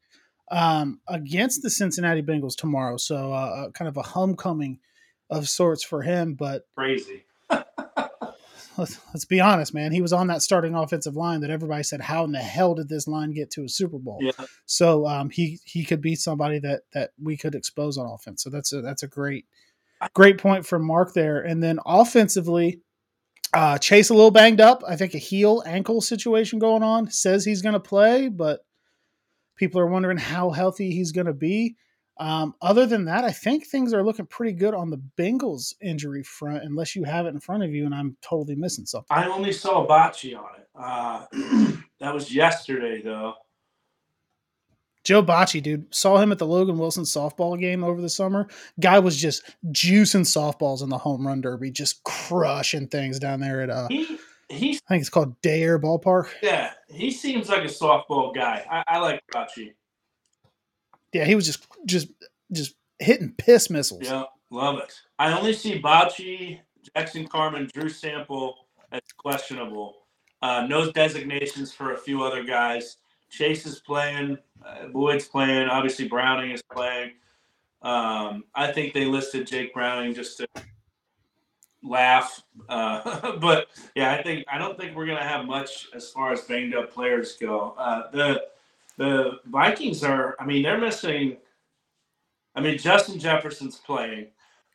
[0.50, 2.96] um, against the Cincinnati Bengals tomorrow.
[2.96, 4.78] So, uh, kind of a homecoming
[5.30, 6.34] of sorts for him.
[6.34, 7.24] But Crazy.
[7.50, 9.92] let's, let's be honest, man.
[9.92, 12.88] He was on that starting offensive line that everybody said, "How in the hell did
[12.88, 14.32] this line get to a Super Bowl?" Yeah.
[14.66, 18.42] So um, he he could be somebody that that we could expose on offense.
[18.42, 19.46] So that's a that's a great
[20.14, 21.40] great point from Mark there.
[21.40, 22.80] And then offensively,
[23.52, 24.82] uh, Chase a little banged up.
[24.86, 27.10] I think a heel ankle situation going on.
[27.10, 28.64] Says he's going to play, but
[29.56, 31.76] people are wondering how healthy he's going to be.
[32.18, 36.22] Um, other than that, I think things are looking pretty good on the Bengals injury
[36.22, 39.08] front, unless you have it in front of you and I'm totally missing something.
[39.10, 40.68] I only saw Bachie on it.
[40.74, 41.26] Uh,
[42.00, 43.34] that was yesterday, though.
[45.04, 48.46] Joe Bachie, dude, saw him at the Logan Wilson softball game over the summer.
[48.78, 53.62] Guy was just juicing softballs in the home run derby, just crushing things down there
[53.62, 54.18] at uh, He
[54.52, 56.28] he I think it's called Dare Ballpark.
[56.42, 58.64] yeah he seems like a softball guy.
[58.70, 59.72] I, I like Bachie.
[61.12, 62.08] Yeah, he was just just
[62.52, 64.02] just hitting piss missiles.
[64.04, 64.94] Yeah, love it.
[65.18, 66.60] I only see Bachie,
[66.94, 69.96] Jackson Carman, Drew Sample as questionable.
[70.40, 72.96] Uh, no designations for a few other guys.
[73.30, 74.36] Chase is playing.
[74.64, 75.68] Uh, Boyd's playing.
[75.68, 77.12] Obviously, Browning is playing.
[77.80, 80.46] Um, I think they listed Jake Browning just to
[81.82, 82.42] laugh.
[82.68, 86.42] Uh, but yeah, I think I don't think we're gonna have much as far as
[86.42, 87.74] banged up players go.
[87.78, 88.42] Uh, the
[88.96, 90.36] the Vikings are.
[90.38, 91.38] I mean, they're missing.
[92.54, 94.26] I mean, Justin Jefferson's playing,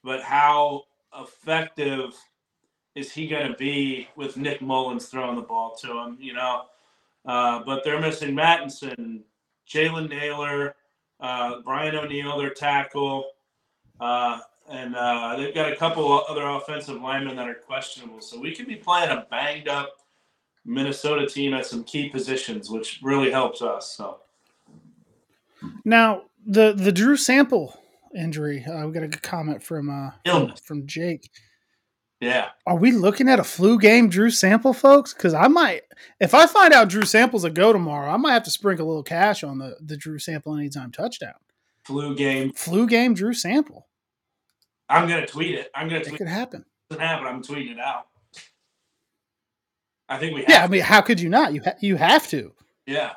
[0.04, 0.84] but how
[1.20, 2.16] effective
[2.96, 6.18] is he going to be with Nick Mullens throwing the ball to him?
[6.20, 6.64] You know,
[7.26, 9.24] uh, but they're missing Mattison,
[9.70, 10.76] Jalen Nailor,
[11.20, 13.26] uh, Brian O'Neill, their tackle,
[14.00, 14.40] uh,
[14.70, 18.22] and uh, they've got a couple other offensive linemen that are questionable.
[18.22, 19.90] So we could be playing a banged up
[20.66, 23.90] Minnesota team at some key positions, which really helps us.
[23.96, 24.20] So
[25.86, 27.80] Now the the Drew Sample
[28.16, 31.30] injury, uh, we got a good comment from uh illness, from Jake.
[32.20, 32.50] yeah.
[32.66, 35.14] Are we looking at a flu game, Drew Sample, folks?
[35.14, 35.84] Because I might,
[36.20, 38.90] if I find out Drew Sample's a go tomorrow, I might have to sprinkle a
[38.90, 41.36] little cash on the the Drew Sample anytime touchdown.
[41.86, 42.52] Flu game.
[42.54, 43.88] Flu game, Drew Sample.
[44.90, 45.70] I'm gonna tweet it.
[45.76, 46.62] I'm gonna It tweet could happen.
[46.62, 46.94] it.
[46.94, 47.28] Doesn't happen.
[47.28, 48.08] I'm tweeting it out.
[50.10, 50.50] I think we have.
[50.50, 51.54] Yeah, I mean, how could you not?
[51.54, 52.54] You ha- you have to.
[52.86, 53.14] Yeah.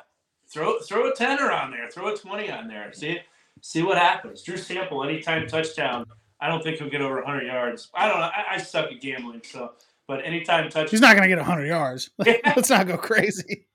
[0.49, 1.89] Throw throw a tenner on there.
[1.89, 2.91] Throw a twenty on there.
[2.93, 3.19] See
[3.61, 4.43] see what happens.
[4.43, 6.05] Drew Sample, anytime touchdown.
[6.41, 7.89] I don't think he'll get over 100 yards.
[7.93, 8.23] I don't know.
[8.25, 9.73] I, I suck at gambling, so
[10.07, 10.87] but anytime touchdown.
[10.89, 12.09] He's not going to get 100 yards.
[12.17, 13.67] Let's not go crazy.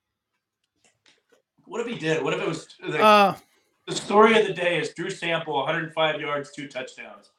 [1.65, 2.25] What if he did?
[2.25, 3.37] What if it was the, Uh,
[3.87, 7.31] the story of the day is Drew Sample, 105 yards, two touchdowns.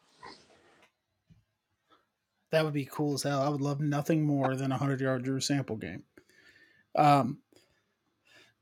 [2.51, 3.41] That would be cool as hell.
[3.41, 6.03] I would love nothing more than a 100 yard Drew Sample game.
[6.95, 7.39] Um,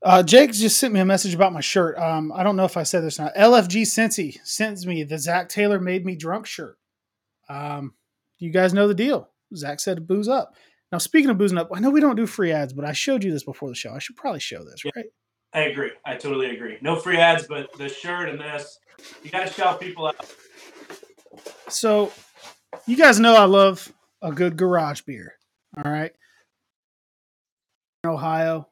[0.02, 1.98] uh, Jake just sent me a message about my shirt.
[1.98, 3.34] Um, I don't know if I said this or not.
[3.34, 6.78] LFG Cincy sends me the Zac Taylor made me drunk shirt.
[7.48, 7.94] Um,
[8.38, 9.30] you guys know the deal.
[9.54, 10.54] Zac said to booze up.
[10.92, 13.24] Now, speaking of boozing up, I know we don't do free ads, but I showed
[13.24, 13.92] you this before the show.
[13.92, 15.06] I should probably show this, right?
[15.52, 15.90] I agree.
[16.04, 16.78] I totally agree.
[16.80, 18.78] No free ads, but the shirt and this,
[19.22, 20.34] you got to shout people out.
[21.68, 22.12] So,
[22.86, 25.34] you guys know I love a good garage beer.
[25.76, 26.12] All right.
[28.04, 28.68] Ohio,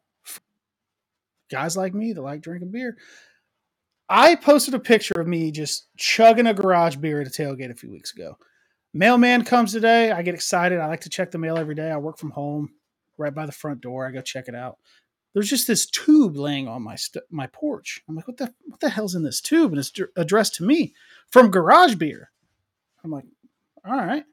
[1.50, 2.96] guys like me that like drinking beer.
[4.09, 7.74] I posted a picture of me just chugging a garage beer at a tailgate a
[7.74, 8.37] few weeks ago.
[8.92, 10.12] Mailman comes today.
[10.12, 10.78] I get excited.
[10.78, 11.90] I like to check the mail every day.
[11.90, 12.70] I work from home
[13.18, 14.07] right by the front door.
[14.07, 14.78] I go check it out.
[15.33, 18.02] There's just this tube laying on my st- my porch.
[18.09, 19.72] I'm like, what the what the hell's in this tube?
[19.72, 20.94] And it's d- addressed to me
[21.30, 22.30] from Garage Beer.
[23.02, 23.24] I'm like,
[23.85, 24.25] all right.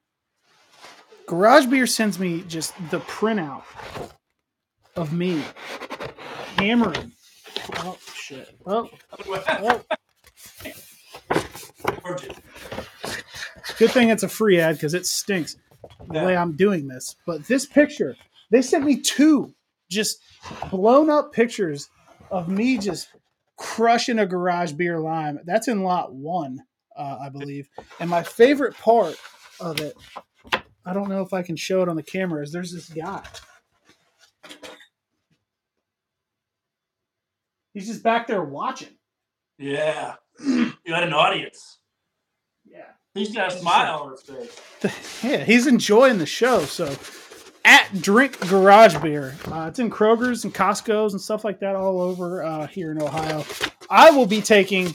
[1.27, 3.63] Garage Beer sends me just the printout
[4.95, 5.43] of me
[6.57, 7.11] hammering.
[7.77, 8.49] Oh shit!
[8.65, 8.89] Oh,
[9.27, 9.81] oh.
[13.77, 15.55] Good thing it's a free ad because it stinks
[16.09, 17.15] the way I'm doing this.
[17.25, 18.15] But this picture,
[18.51, 19.53] they sent me two
[19.89, 20.19] just
[20.69, 21.89] blown up pictures
[22.29, 23.09] of me just
[23.57, 25.39] crushing a garage beer lime.
[25.45, 26.63] That's in lot one,
[26.95, 27.69] uh, I believe.
[27.99, 29.17] And my favorite part
[29.61, 29.95] of it,
[30.85, 32.51] I don't know if I can show it on the cameras.
[32.51, 33.23] there's this guy.
[37.73, 38.97] He's just back there watching.
[39.57, 40.15] Yeah.
[40.39, 41.79] you had an audience.
[42.65, 42.87] Yeah.
[43.13, 45.23] He's got a smile on his face.
[45.23, 46.65] Yeah, he's enjoying the show.
[46.65, 46.93] So
[47.63, 52.01] at Drink Garage Beer, uh, it's in Kroger's and Costco's and stuff like that all
[52.01, 53.45] over uh, here in Ohio.
[53.89, 54.93] I will be taking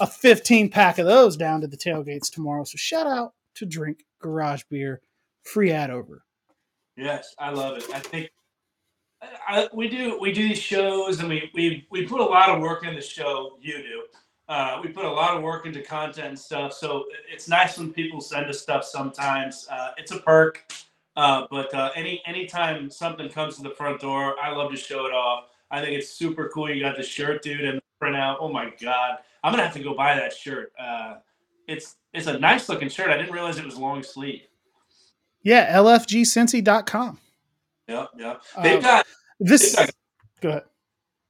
[0.00, 2.64] a 15 pack of those down to the tailgates tomorrow.
[2.64, 5.00] So shout out to Drink Garage Beer.
[5.44, 6.24] Free ad over.
[6.96, 7.84] Yes, I love it.
[7.94, 8.30] I think
[9.22, 12.60] I, we do we do these shows and we, we we put a lot of
[12.60, 13.58] work in the show.
[13.60, 14.02] You do.
[14.48, 16.72] Uh, we put a lot of work into content and stuff.
[16.72, 18.84] So it's nice when people send us stuff.
[18.84, 20.72] Sometimes uh, it's a perk.
[21.16, 25.06] Uh, but uh, any anytime something comes to the front door, I love to show
[25.06, 25.44] it off.
[25.70, 26.70] I think it's super cool.
[26.70, 28.36] You got the shirt, dude, and the printout.
[28.40, 30.72] Oh my god, I'm gonna have to go buy that shirt.
[30.78, 31.16] Uh,
[31.68, 33.08] it's it's a nice looking shirt.
[33.10, 34.42] I didn't realize it was long sleeve.
[35.42, 37.18] Yeah, lfgcincy.com.
[37.88, 38.36] Yeah, yeah.
[38.62, 39.06] They've got
[39.40, 39.74] this.
[39.74, 39.94] they've got-
[40.42, 40.62] go ahead.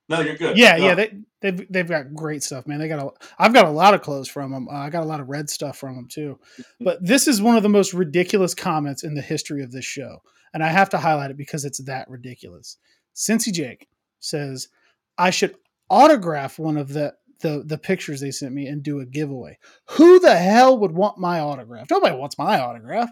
[0.08, 0.56] no, you're good.
[0.58, 0.86] Yeah, No.
[0.86, 2.78] yeah, they they've they've got great stuff, man.
[2.80, 4.68] They got a I've got a lot of clothes from them.
[4.68, 6.38] Uh, I got a lot of red stuff from them too.
[6.80, 10.22] But this is one of the most ridiculous comments in the history of this show,
[10.52, 12.76] and I have to highlight it because it's that ridiculous.
[13.14, 13.88] Cincy Jake
[14.18, 14.68] says
[15.18, 15.54] I should
[15.88, 19.58] autograph one of the the the pictures they sent me and do a giveaway.
[19.90, 21.86] Who the hell would want my autograph?
[21.90, 23.10] Nobody wants my autograph.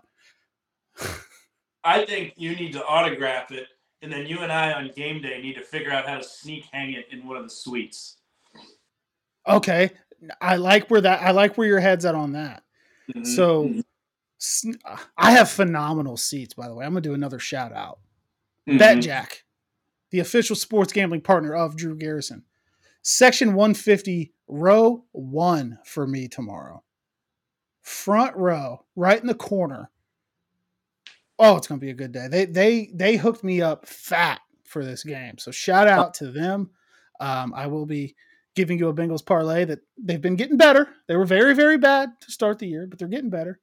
[1.84, 3.66] I think you need to autograph it,
[4.02, 6.64] and then you and I on game day need to figure out how to sneak
[6.72, 8.18] hang it in one of the suites.
[9.46, 9.90] Okay,
[10.40, 12.62] I like where that I like where your head's at on that.
[13.14, 13.26] Mhm.
[13.26, 13.72] So
[15.16, 16.84] I have phenomenal seats, by the way.
[16.84, 18.00] I'm gonna do another shout out.
[18.68, 18.78] Mhm.
[18.78, 19.42] BetJack,
[20.10, 22.44] the official sports gambling partner of Drew Garrison.
[23.10, 26.84] Section 150, row one for me tomorrow.
[27.80, 29.90] Front row, right in the corner.
[31.38, 32.28] Oh, it's gonna be a good day.
[32.28, 35.38] They they they hooked me up fat for this game.
[35.38, 36.68] So shout out to them.
[37.18, 38.14] Um, I will be
[38.54, 40.86] giving you a Bengals parlay that they've been getting better.
[41.06, 43.58] They were very, very bad to start the year, but they're getting better.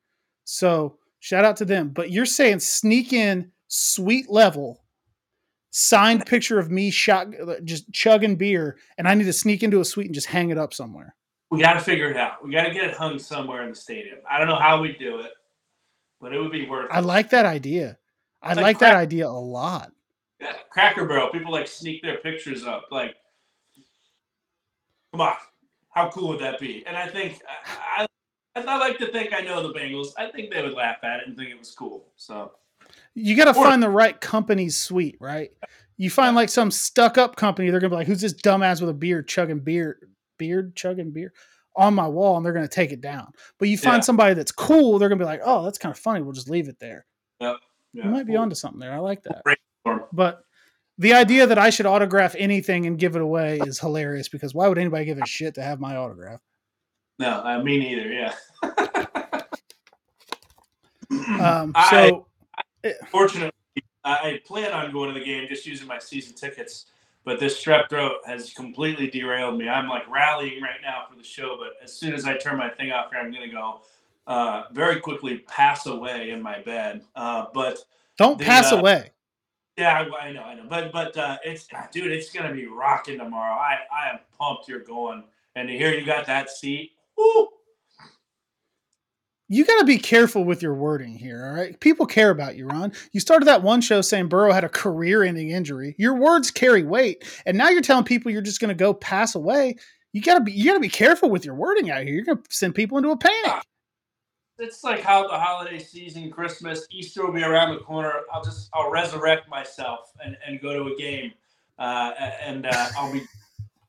[0.46, 1.90] So shout out to them.
[1.90, 4.85] But you're saying sneak in sweet level
[5.76, 7.28] signed picture of me shot
[7.66, 10.58] just chugging beer, and I need to sneak into a suite and just hang it
[10.58, 11.16] up somewhere.
[11.52, 12.44] We got to figure it out.
[12.44, 14.20] We got to get it hung somewhere in the stadium.
[14.30, 15.32] I don't know how we do it,
[16.22, 16.90] but it would be worth.
[16.92, 17.06] I it.
[17.06, 17.98] like that idea.
[18.42, 19.92] I like like that idea a lot.
[20.40, 21.30] Yeah, Cracker Barrel.
[21.30, 22.86] People like sneak their pictures up.
[22.90, 23.16] Like,
[25.12, 25.36] come on,
[25.90, 26.86] how cool would that be?
[26.88, 28.08] And I think I,
[28.56, 30.10] I, I like to think I know the Bengals.
[30.18, 32.08] I think they would laugh at it and think it was cool.
[32.16, 32.54] So
[33.16, 35.50] You got to find the right company's suite, right?
[35.98, 38.90] You find like some stuck up company, they're gonna be like, "Who's this dumbass with
[38.90, 39.98] a beard chugging beer,
[40.38, 41.32] beard chugging beer
[41.78, 43.32] on my wall?" And they're gonna take it down.
[43.58, 44.02] But you find Yeah.
[44.02, 46.22] somebody that's cool, they're gonna be like, "Oh, that's kind of funny.
[46.22, 47.06] We'll just leave it there."
[47.40, 47.56] yeah,
[47.94, 48.92] You might be onto something there.
[48.92, 49.42] I like that.
[50.12, 50.42] But
[50.98, 54.68] the idea that I should autograph anything and give it away is hilarious because why
[54.68, 56.42] would anybody give a shit to have my autograph?
[57.20, 58.12] No, uh, me neither.
[58.12, 58.34] Yeah.
[61.40, 62.12] Um, I-
[63.10, 63.52] Fortunately,
[64.04, 66.86] I plan on going to the game just using my season tickets,
[67.24, 69.68] but this strep throat has completely derailed me.
[69.68, 72.70] I'm like rallying right now for the show, but as soon as I turn my
[72.70, 73.82] thing off here, I'm going to go
[74.28, 77.04] uh, very quickly pass away in my bed.
[77.16, 77.80] Uh, but
[78.18, 79.12] don't the, pass uh, away.
[79.78, 82.68] yeah, I, I know, I know, but but uh, it's dude, it's going to be
[82.68, 83.56] rocking tomorrow.
[83.56, 85.24] I I am pumped you're going,
[85.56, 86.92] and to hear you got that seat.
[87.18, 87.50] Woo!
[89.48, 91.80] You got to be careful with your wording here, all right?
[91.80, 92.92] People care about you, Ron.
[93.12, 95.94] You started that one show saying Burrow had a career-ending injury.
[96.00, 99.36] Your words carry weight, and now you're telling people you're just going to go pass
[99.36, 99.76] away.
[100.14, 102.14] You got to be you got to be careful with your wording out here.
[102.14, 103.64] You're going to send people into a panic.
[104.58, 108.22] it's like how the holiday season, Christmas, Easter will be around the corner.
[108.34, 111.34] I'll just I'll resurrect myself and, and go to a game,
[111.78, 113.22] uh, and uh, I'll be,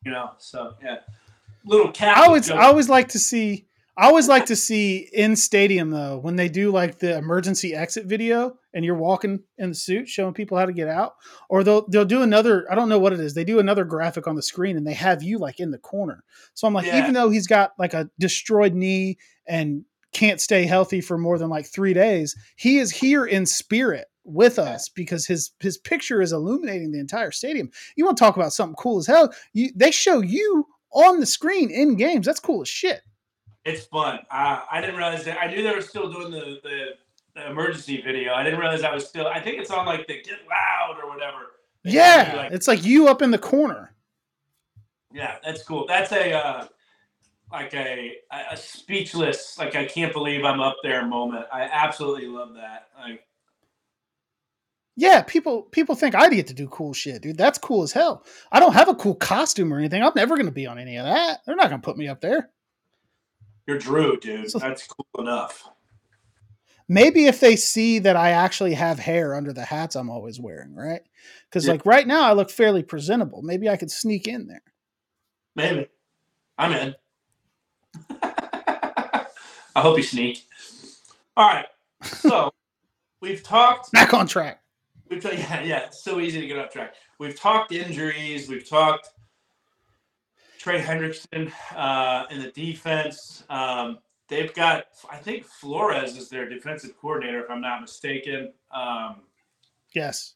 [0.05, 0.97] you know, so yeah,
[1.65, 2.19] little cat.
[2.19, 3.65] I always I always like to see
[3.99, 8.05] I always like to see in stadium though when they do like the emergency exit
[8.05, 11.15] video and you're walking in the suit showing people how to get out
[11.49, 14.27] or they'll they'll do another I don't know what it is they do another graphic
[14.27, 16.25] on the screen and they have you like in the corner.
[16.53, 16.99] So I'm like Yeah.
[16.99, 21.49] even though he's got like a destroyed knee and can't stay healthy for more than
[21.49, 26.33] like 3 days he is here in spirit with us because his his picture is
[26.33, 27.71] illuminating the entire stadium.
[27.97, 29.33] You want to talk about something cool as hell?
[29.55, 32.27] You they show you on the screen in games.
[32.27, 33.01] That's cool as shit
[33.67, 34.21] It's fun.
[34.31, 35.39] Uh, I didn't realize that.
[35.43, 36.87] I knew they were still doing the, the,
[37.35, 38.33] the emergency video.
[38.33, 39.27] I didn't realize I was still.
[39.27, 41.39] I think it's on like the get loud or whatever.
[41.83, 43.93] They Yeah, like- it's like you up in the corner.
[45.13, 45.85] Yeah, that's cool.
[45.89, 46.69] That's a uh,
[47.51, 48.13] like a,
[48.53, 51.47] a speechless, like I can't believe I'm up there moment.
[51.53, 52.89] I absolutely love that.
[52.99, 53.25] Like,
[54.97, 57.37] Yeah, people people think I get to do cool shit, dude.
[57.37, 58.25] That's cool as hell.
[58.53, 60.03] I don't have a cool costume or anything.
[60.03, 61.41] I'm never gonna be on any of that.
[61.47, 62.51] They're not gonna put me up there.
[63.67, 64.51] You're Drew, dude.
[64.53, 65.69] That's cool enough.
[66.89, 70.75] Maybe if they see that I actually have hair under the hats I'm always wearing,
[70.75, 71.03] right?
[71.49, 71.73] Because Yeah.
[71.73, 73.43] like right now I look fairly presentable.
[73.43, 74.63] Maybe I could sneak in there.
[75.57, 75.89] Maybe.
[76.59, 76.95] I'm in.
[78.23, 80.47] I hope you sneak.
[81.37, 81.67] All right.
[82.03, 82.53] So
[83.21, 84.61] we've talked Back on track.
[85.11, 86.95] We've talked, yeah, yeah, it's so easy to get off track.
[87.19, 88.49] We've talked injuries.
[88.49, 89.11] We've talked
[90.67, 93.45] Trey Hendrickson uh, in the defense.
[93.49, 98.53] Um, they've got, I think Flores is their defensive coordinator, if I'm not mistaken.
[98.73, 99.21] Um,
[99.95, 100.35] yes.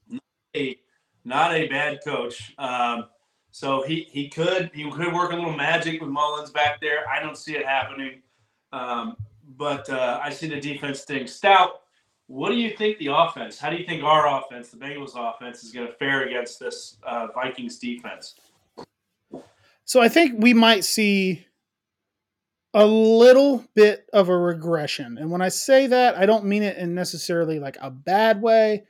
[0.54, 0.78] A,
[1.24, 2.54] not a bad coach.
[2.58, 3.06] Um,
[3.50, 7.08] so he, he could he could work a little magic with Mullens back there.
[7.08, 8.22] I don't see it happening,
[8.72, 9.16] um,
[9.56, 11.80] but uh, I see the defense thing stout.
[12.28, 13.58] What do you think the offense?
[13.58, 16.98] How do you think our offense, the Bengals offense, is going to fare against this
[17.02, 18.36] uh, Vikings defense?
[19.90, 21.44] So I think we might see
[22.72, 25.18] a little bit of a regression.
[25.18, 28.84] And when I say that, I don't mean it in necessarily like a bad way.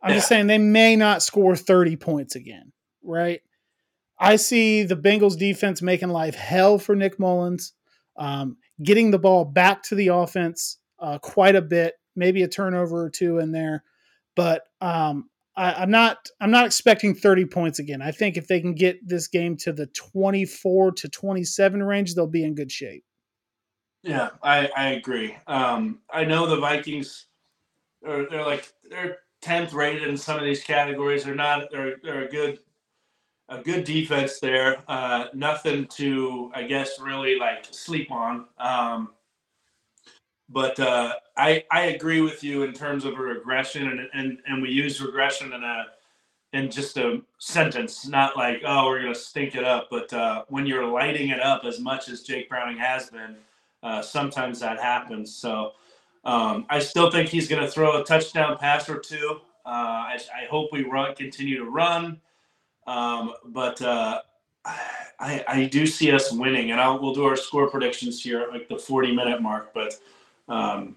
[0.00, 0.18] I'm yeah.
[0.18, 2.70] just saying they may not score 30 points again,
[3.02, 3.40] right?
[4.20, 7.72] I see the Bengals defense making life hell for Nick Mullens,
[8.16, 13.02] um, getting the ball back to the offense uh, quite a bit, maybe a turnover
[13.02, 13.82] or two in there.
[14.36, 18.02] But um, I, am not I'm not expecting 30 points again.
[18.02, 22.26] I think if they can get this game to the 24 to 27 range, they'll
[22.26, 23.04] be in good shape.
[24.02, 25.36] Yeah, I, I agree.
[25.46, 27.26] Um, I know the Vikings
[28.06, 31.24] are they're like they're 10th rated in some of these categories.
[31.24, 32.60] They're not they're they're a good
[33.48, 34.82] a good defense there.
[34.88, 38.46] Uh, nothing to I guess really like sleep on.
[38.58, 39.10] Um,
[40.48, 44.62] but uh, I I agree with you in terms of a regression, and and and
[44.62, 45.86] we use regression in a
[46.52, 50.66] in just a sentence, not like oh we're gonna stink it up, but uh, when
[50.66, 53.36] you're lighting it up as much as Jake Browning has been,
[53.82, 55.34] uh, sometimes that happens.
[55.34, 55.72] So
[56.24, 59.40] um, I still think he's gonna throw a touchdown pass or two.
[59.64, 59.68] Uh,
[60.14, 62.20] I, I hope we run continue to run,
[62.86, 64.20] um, but uh,
[64.64, 68.52] I, I do see us winning, and I'll, we'll do our score predictions here at
[68.52, 69.98] like the 40 minute mark, but.
[70.48, 70.96] Um,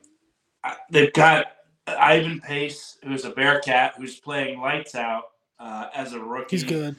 [0.89, 1.47] they've got
[1.87, 5.23] Ivan Pace, who's a Bearcat, who's playing lights out
[5.59, 6.55] uh, as a rookie.
[6.55, 6.95] He's good.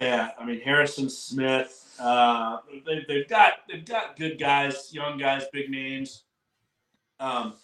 [0.00, 1.84] Yeah, I mean Harrison Smith.
[1.98, 6.22] Uh, they, they've got they've got good guys, young guys, big names.
[7.18, 7.54] Um,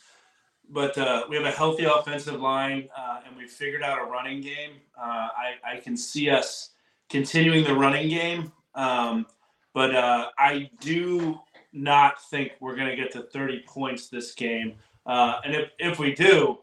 [0.68, 4.40] but uh, we have a healthy offensive line, uh, and we figured out a running
[4.40, 4.72] game.
[4.98, 6.70] Uh, I, I can see us
[7.08, 9.26] continuing the running game, um,
[9.74, 11.38] but uh, I do
[11.74, 14.74] not think we're going to get to 30 points this game.
[15.04, 16.58] Uh, and if, if we do,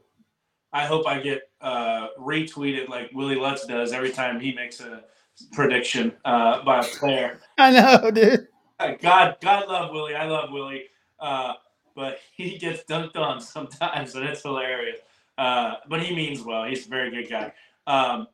[0.74, 5.04] I hope I get uh, retweeted like Willie Lutz does every time he makes a
[5.52, 7.40] prediction uh, by a player.
[7.58, 8.48] I know, dude.
[8.80, 10.16] Uh, God, God love Willie.
[10.16, 10.86] I love Willie,
[11.20, 11.54] uh,
[11.96, 15.00] but he gets dunked on sometimes, and it's hilarious.
[15.38, 16.64] Uh, but he means well.
[16.66, 17.54] He's a very good guy.
[17.86, 18.28] Um,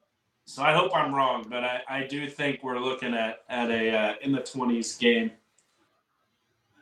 [0.46, 4.16] so I hope I'm wrong, but I, I do think we're looking at at a
[4.24, 5.32] in the 20s game.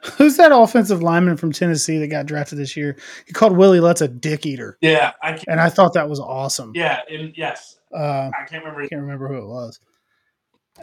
[0.18, 2.96] Who's that offensive lineman from Tennessee that got drafted this year?
[3.26, 4.78] He called Willie Lutz a dick eater.
[4.82, 6.72] Yeah, I and I thought that was awesome.
[6.76, 8.82] Yeah, and yes, uh, I can't remember.
[8.82, 9.80] I Can't remember who it was.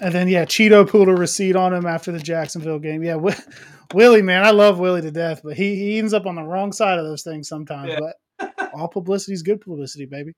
[0.01, 3.03] And then yeah, Cheeto pulled a receipt on him after the Jacksonville game.
[3.03, 3.17] Yeah,
[3.95, 6.73] Willie, man, I love Willie to death, but he, he ends up on the wrong
[6.73, 7.91] side of those things sometimes.
[7.91, 7.99] Yeah.
[8.39, 10.33] But all publicity is good publicity, baby.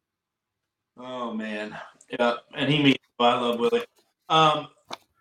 [0.98, 1.76] Oh man,
[2.10, 3.84] yeah, and he means I love Willie.
[4.28, 4.68] Um,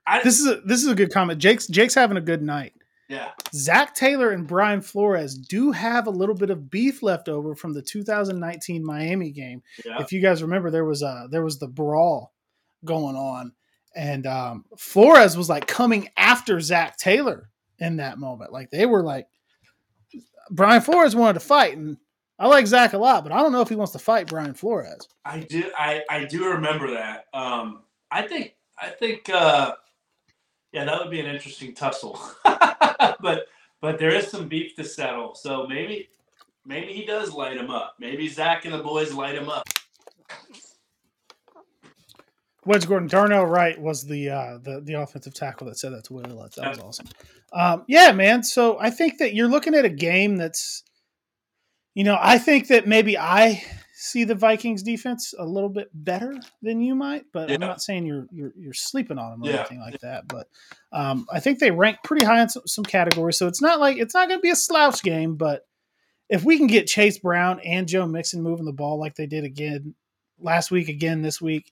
[0.05, 1.39] I, this is a, this is a good comment.
[1.39, 2.73] Jake's Jake's having a good night.
[3.13, 3.31] Yeah.
[3.53, 7.73] Zac Taylor and Brian Flores do have a little bit of beef left over from
[7.73, 9.61] the 2019 Miami game.
[9.85, 10.01] Yeah.
[10.01, 12.33] If you guys remember, there was a there was the brawl
[12.83, 13.53] going on,
[13.95, 18.51] and um, Flores was like coming after Zac Taylor in that moment.
[18.51, 19.27] Like they were like
[20.49, 21.97] Brian Flores wanted to fight, and
[22.39, 24.55] I like Zac a lot, but I don't know if he wants to fight Brian
[24.55, 25.07] Flores.
[25.23, 25.71] I do.
[25.77, 27.25] I I do remember that.
[27.31, 29.29] Um, I think I think.
[29.29, 29.75] Uh,
[30.73, 32.19] yeah, that would be an interesting tussle.
[32.43, 33.45] but
[33.79, 35.35] but there is some beef to settle.
[35.35, 36.09] So maybe
[36.65, 37.95] maybe he does light him up.
[37.99, 39.63] Maybe Zac and the boys light him up.
[42.65, 46.13] Wedge Gordon Darnell Wright was the uh, the the offensive tackle that said that to
[46.13, 46.55] Willie Lutz.
[46.55, 47.07] That was awesome.
[47.51, 48.43] Um, yeah, man.
[48.43, 50.83] So I think that you're looking at a game that's,
[51.93, 53.63] you know, I think that maybe I
[54.03, 57.55] see the Vikings defense a little bit better than you might, but yeah.
[57.55, 59.59] I'm not saying you're you're you're sleeping on them or yeah.
[59.59, 60.27] anything like that.
[60.27, 60.47] But
[60.91, 63.97] um, I think they rank pretty high in some, some categories, so it's not like
[63.97, 65.35] it's not going to be a slouch game.
[65.35, 65.65] But
[66.29, 69.45] if we can get Chase Brown and Joe Mixon moving the ball like they did
[69.45, 69.95] again
[70.37, 71.71] last week, again this week,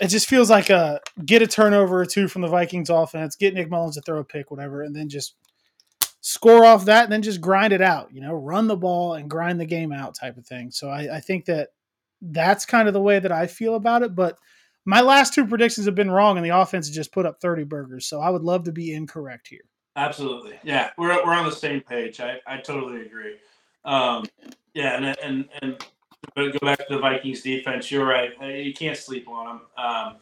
[0.00, 3.54] it just feels like a get a turnover or two from the Vikings offense, get
[3.54, 5.36] Nick Mullens to throw a pick, whatever, and then just
[6.20, 9.30] score off that and then just grind it out, you know, run the ball and
[9.30, 10.70] grind the game out type of thing.
[10.70, 11.70] So I, I think that
[12.20, 14.14] that's kind of the way that I feel about it.
[14.14, 14.38] But
[14.84, 18.06] my last two predictions have been wrong and the offense just put up 30 burgers.
[18.06, 19.64] So I would love to be incorrect here.
[19.96, 20.58] Absolutely.
[20.62, 20.90] Yeah.
[20.98, 22.20] We're, we're on the same page.
[22.20, 23.36] I, I totally agree.
[23.84, 24.24] Um,
[24.74, 24.96] yeah.
[24.96, 25.84] And, and, and
[26.36, 27.90] go back to the Vikings defense.
[27.90, 28.32] You're right.
[28.40, 29.60] Uh, you can't sleep on them.
[29.76, 30.16] Um,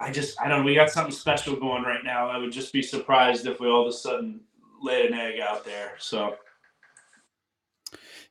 [0.00, 0.64] I just, I don't know.
[0.64, 2.28] We got something special going right now.
[2.28, 4.40] I would just be surprised if we all of a sudden
[4.84, 5.94] laid an egg out there.
[5.98, 6.36] So,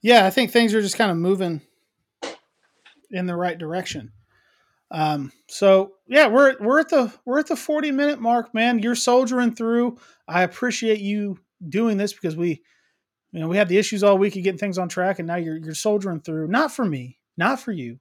[0.02, 1.62] yeah, I think things are just kind of moving
[3.12, 4.12] in the right direction.
[4.92, 8.80] Um, so yeah, we're we're at the we're at the 40 minute mark, man.
[8.80, 9.98] You're soldiering through.
[10.28, 12.62] I appreciate you doing this because we
[13.34, 15.38] you know, we had the issues all week of getting things on track, and now
[15.38, 16.48] you're you're soldiering through.
[16.48, 18.00] Not for me, not for you,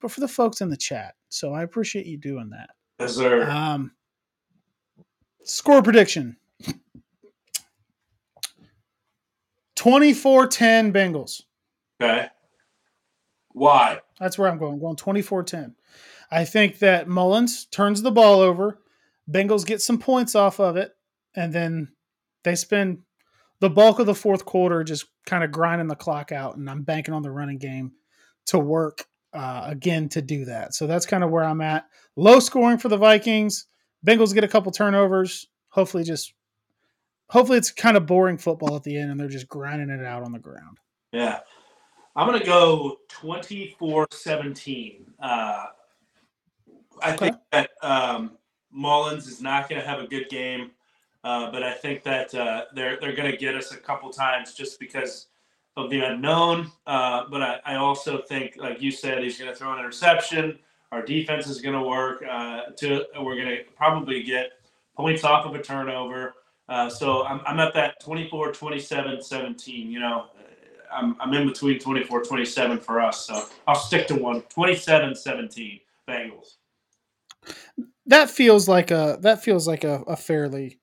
[0.00, 1.14] but for the folks in the chat.
[1.28, 2.70] So I appreciate you doing that.
[2.98, 3.48] Yes, sir.
[3.50, 3.92] Um,
[5.42, 6.38] score prediction
[9.84, 11.42] 24 10 Bengals.
[12.00, 12.28] Okay.
[13.52, 14.00] Why?
[14.18, 14.72] That's where I'm going.
[14.72, 15.74] I'm going 24 10.
[16.30, 18.80] I think that Mullens turns the ball over.
[19.30, 20.92] Bengals get some points off of it.
[21.36, 21.92] And then
[22.44, 23.02] they spend
[23.60, 26.56] the bulk of the fourth quarter just kind of grinding the clock out.
[26.56, 27.92] And I'm banking on the running game
[28.46, 29.04] to work
[29.34, 30.72] uh, again to do that.
[30.72, 31.84] So that's kind of where I'm at.
[32.16, 33.66] Low scoring for the Vikings.
[34.06, 35.46] Bengals get a couple turnovers.
[35.68, 36.32] Hopefully, just
[37.28, 40.22] hopefully it's kind of boring football at the end and they're just grinding it out
[40.22, 40.78] on the ground.
[41.12, 41.40] Yeah.
[42.16, 45.12] I'm going to go 24 17.
[45.20, 45.66] Uh,
[47.02, 47.16] I okay.
[47.16, 48.38] think that um,
[48.70, 50.70] Mullens is not going to have a good game,
[51.24, 54.54] uh, but I think that uh, they're, they're going to get us a couple times
[54.54, 55.26] just because
[55.76, 56.70] of the unknown.
[56.86, 60.58] Uh, but I, I, also think, like you said, he's going to throw an interception.
[60.92, 62.22] Our defense is going to work.
[62.22, 64.50] Uh, to we're going to probably get
[64.96, 66.34] points off of a turnover.
[66.68, 69.90] Uh, so I'm, I'm at that 24, 27, 17.
[69.90, 70.26] You know,
[70.94, 73.26] I'm, I'm in between 24, 27 for us.
[73.26, 76.56] So I'll stick to one 27, 17 Bengals.
[78.06, 80.78] That feels like a that feels like a, a fairly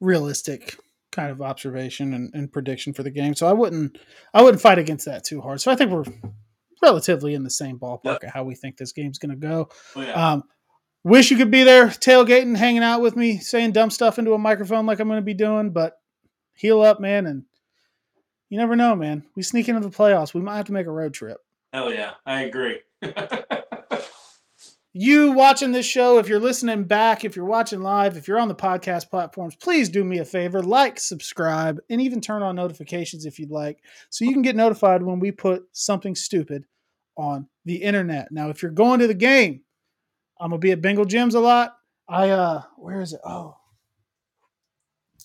[0.00, 0.78] realistic
[1.12, 3.34] kind of observation and, and, prediction for the game.
[3.34, 3.98] So I wouldn't
[4.32, 5.60] I wouldn't fight against that too hard.
[5.60, 6.04] So I think we're
[6.82, 8.22] relatively in the same ballpark yep.
[8.24, 9.68] of how we think this game's going to go.
[9.96, 10.32] Oh, yeah.
[10.32, 10.44] um,
[11.04, 14.38] wish you could be there tailgating, hanging out with me, saying dumb stuff into a
[14.38, 15.98] microphone like I'm going to be doing, but
[16.54, 17.44] heal up, man, and
[18.48, 19.24] you never know, man.
[19.36, 20.34] We sneak into the playoffs.
[20.34, 21.38] We might have to make a road trip.
[21.72, 22.80] Hell yeah, I agree.
[24.92, 28.48] you watching this show, if you're listening back, if you're watching live, if you're on
[28.48, 33.24] the podcast platforms, please do me a favor like, subscribe, and even turn on notifications
[33.24, 33.78] if you'd like,
[34.10, 36.64] so you can get notified when we put something stupid
[37.16, 38.32] on the internet.
[38.32, 39.62] Now, if you're going to the game,
[40.40, 41.76] I'm gonna be at Bengal Jim's a lot.
[42.08, 43.20] I uh, where is it?
[43.24, 43.56] Oh,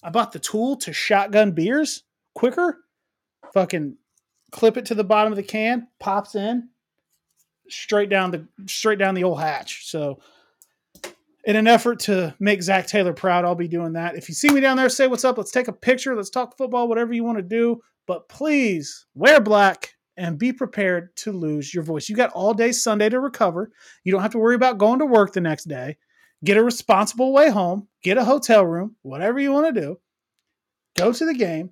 [0.03, 2.03] I bought the tool to shotgun beers
[2.35, 2.79] quicker
[3.53, 3.95] fucking
[4.51, 6.69] clip it to the bottom of the can, pops in,
[7.69, 9.87] straight down the straight down the old hatch.
[9.89, 10.19] So
[11.45, 14.15] in an effort to make Zac Taylor proud, I'll be doing that.
[14.15, 15.37] If you see me down there, say what's up.
[15.37, 16.15] Let's take a picture.
[16.15, 17.81] Let's talk football, whatever you want to do.
[18.07, 22.09] But please wear black and be prepared to lose your voice.
[22.09, 23.71] You got all day Sunday to recover.
[24.03, 25.97] You don't have to worry about going to work the next day.
[26.43, 29.99] Get a responsible way home, get a hotel room, whatever you want to do.
[30.95, 31.71] Go to the game,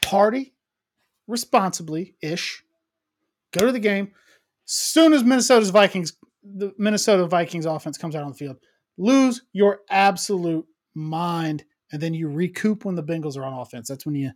[0.00, 0.54] party,
[1.26, 2.64] responsibly ish.
[3.52, 4.12] Go to the game.
[4.64, 8.56] Soon as Minnesota's Vikings, the Minnesota Vikings offense comes out on the field,
[8.96, 13.88] lose your absolute mind, and then you recoup when the Bengals are on offense.
[13.88, 14.30] That's when you,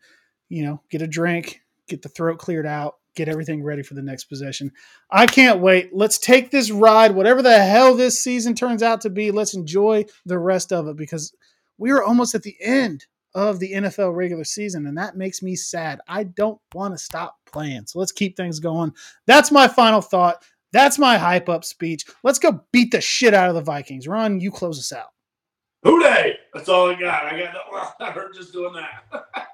[0.48, 4.02] you know, get a drink, get the throat cleared out, get everything ready for the
[4.02, 4.72] next possession.
[5.10, 5.90] I can't wait.
[5.92, 9.30] Let's take this ride, whatever the hell this season turns out to be.
[9.30, 11.34] Let's enjoy the rest of it because
[11.78, 15.56] we are almost at the end of the NFL regular season, and that makes me
[15.56, 16.00] sad.
[16.06, 17.86] I don't want to stop playing.
[17.86, 18.92] So let's keep things going.
[19.26, 20.44] That's my final thought.
[20.72, 22.04] That's my hype up speech.
[22.22, 24.08] Let's go beat the shit out of the Vikings.
[24.08, 25.08] Ron, you close us out.
[25.84, 26.36] Dey?
[26.54, 27.24] That's all I got.
[27.24, 27.54] I got.
[27.70, 29.24] Well, I heard just doing that.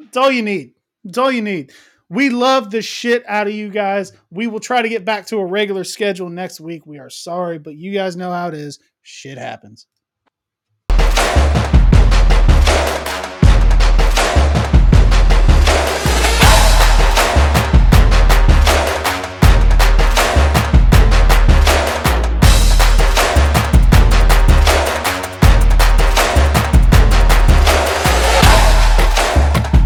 [0.00, 0.74] It's all you need.
[1.04, 1.72] It's all you need.
[2.08, 4.12] We love the shit out of you guys.
[4.30, 6.86] We will try to get back to a regular schedule next week.
[6.86, 8.78] We are sorry, but you guys know how it is.
[9.02, 9.86] Shit happens.